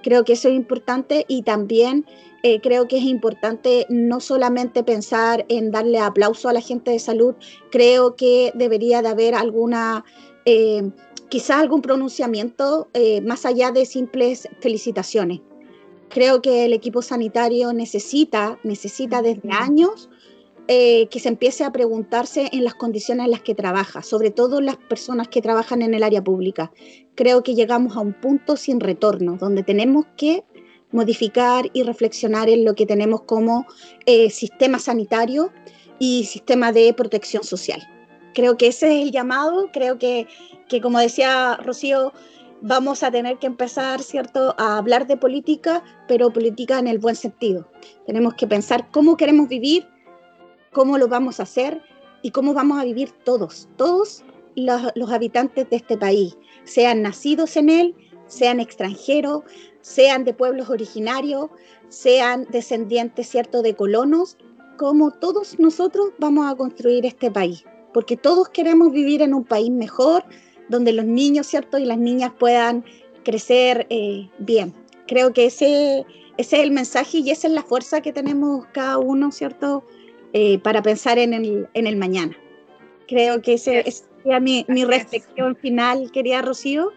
[0.02, 2.06] Creo que eso es importante y también
[2.42, 6.98] eh, creo que es importante no solamente pensar en darle aplauso a la gente de
[6.98, 7.34] salud,
[7.70, 10.04] creo que debería de haber alguna
[11.28, 15.40] quizás algún pronunciamiento eh, más allá de simples felicitaciones.
[16.08, 20.08] Creo que el equipo sanitario necesita, necesita desde años
[20.66, 24.60] eh, que se empiece a preguntarse en las condiciones en las que trabaja, sobre todo
[24.60, 26.72] las personas que trabajan en el área pública.
[27.14, 30.44] creo que llegamos a un punto sin retorno, donde tenemos que
[30.90, 33.66] modificar y reflexionar en lo que tenemos como
[34.06, 35.52] eh, sistema sanitario
[35.98, 37.80] y sistema de protección social.
[38.34, 40.26] Creo que ese es el llamado, creo que,
[40.68, 42.12] que como decía Rocío,
[42.60, 47.16] vamos a tener que empezar, ¿cierto?, a hablar de política, pero política en el buen
[47.16, 47.68] sentido.
[48.06, 49.88] Tenemos que pensar cómo queremos vivir,
[50.72, 51.82] cómo lo vamos a hacer
[52.22, 54.24] y cómo vamos a vivir todos, todos
[54.56, 57.94] los, los habitantes de este país, sean nacidos en él,
[58.28, 59.42] sean extranjeros,
[59.80, 61.50] sean de pueblos originarios,
[61.88, 64.36] sean descendientes, ¿cierto?, de colonos,
[64.76, 69.70] como todos nosotros vamos a construir este país, porque todos queremos vivir en un país
[69.70, 70.24] mejor,
[70.68, 71.78] donde los niños, ¿cierto?
[71.78, 72.84] Y las niñas puedan
[73.24, 74.72] crecer eh, bien.
[75.06, 76.06] Creo que ese,
[76.36, 79.84] ese, es el mensaje y esa es la fuerza que tenemos cada uno, ¿cierto?
[80.32, 82.36] Eh, para pensar en el, en el mañana.
[83.06, 86.92] Creo que ese, esa es mi, mi reflexión final, querida Rocío.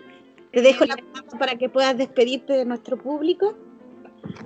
[0.52, 3.58] Te dejo la palabra para que puedas despedirte de nuestro público.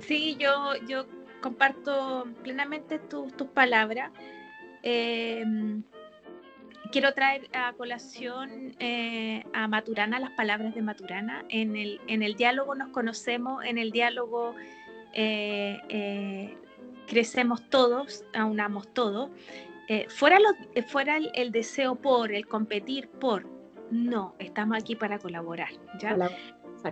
[0.00, 1.06] Sí, yo, yo
[1.40, 4.12] comparto plenamente tus palabras.
[4.82, 5.44] Eh,
[6.90, 11.44] quiero traer a colación eh, a Maturana, las palabras de Maturana.
[11.48, 14.54] En el, en el diálogo nos conocemos, en el diálogo
[15.12, 16.56] eh, eh,
[17.06, 19.30] crecemos todos, aunamos todos.
[20.08, 20.38] fuera
[20.86, 23.46] fuera el, deseo por, el competir por,
[23.90, 25.70] no, estamos aquí para colaborar.
[25.98, 26.16] ¿ya?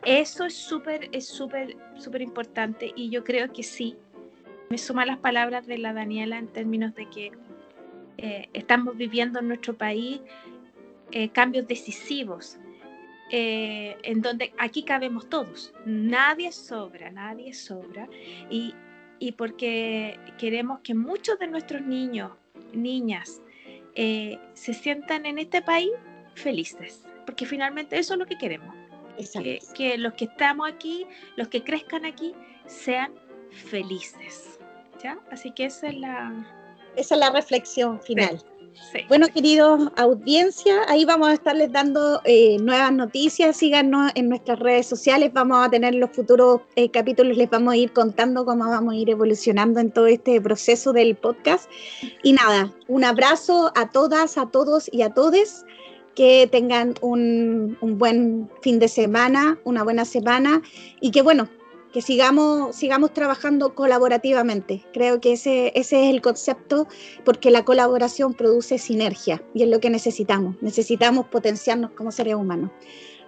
[0.05, 3.97] Eso es súper, es súper, súper importante y yo creo que sí.
[4.71, 7.33] Me suma las palabras de la Daniela en términos de que
[8.19, 10.21] eh, estamos viviendo en nuestro país
[11.13, 12.59] eh, cambios decisivos,
[13.31, 18.09] eh, en donde aquí cabemos todos, nadie sobra, nadie sobra,
[18.51, 18.75] y,
[19.19, 22.33] y porque queremos que muchos de nuestros niños,
[22.73, 23.41] niñas,
[23.95, 25.93] se sientan en este país
[26.35, 28.75] felices, porque finalmente eso es lo que queremos.
[29.17, 31.07] Que, que, los que estamos aquí,
[31.37, 32.35] los que crezcan aquí,
[32.67, 33.13] sean
[33.51, 34.59] felices.
[35.03, 35.19] ¿ya?
[35.31, 36.47] Así que esa es la,
[36.97, 38.43] esa es la reflexión final.
[39.09, 43.57] Bueno, queridos audiencia, ahí vamos a estarles dando eh, nuevas noticias.
[43.57, 45.33] Síganos en nuestras redes sociales.
[45.33, 48.97] Vamos a tener los futuros eh, capítulos, les vamos a ir contando cómo vamos a
[48.97, 51.71] ir evolucionando en todo este proceso del podcast.
[52.23, 55.65] Y nada, un abrazo a todas, a todos y a todes.
[56.15, 60.63] Que tengan un, un buen fin de semana, una buena semana
[61.01, 61.49] y que bueno,
[61.95, 64.85] que sigamos, sigamos trabajando colaborativamente.
[64.93, 66.89] Creo que ese, ese es el concepto,
[67.25, 70.61] porque la colaboración produce sinergia y es lo que necesitamos.
[70.61, 72.73] Necesitamos potenciarnos como seres humanos.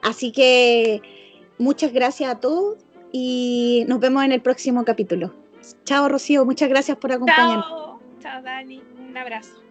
[0.03, 1.01] Así que
[1.59, 2.79] muchas gracias a todos
[3.13, 5.33] y nos vemos en el próximo capítulo.
[5.85, 7.69] Chao, Rocío, muchas gracias por acompañarnos.
[7.69, 9.63] Chao, chao, Dani, un abrazo.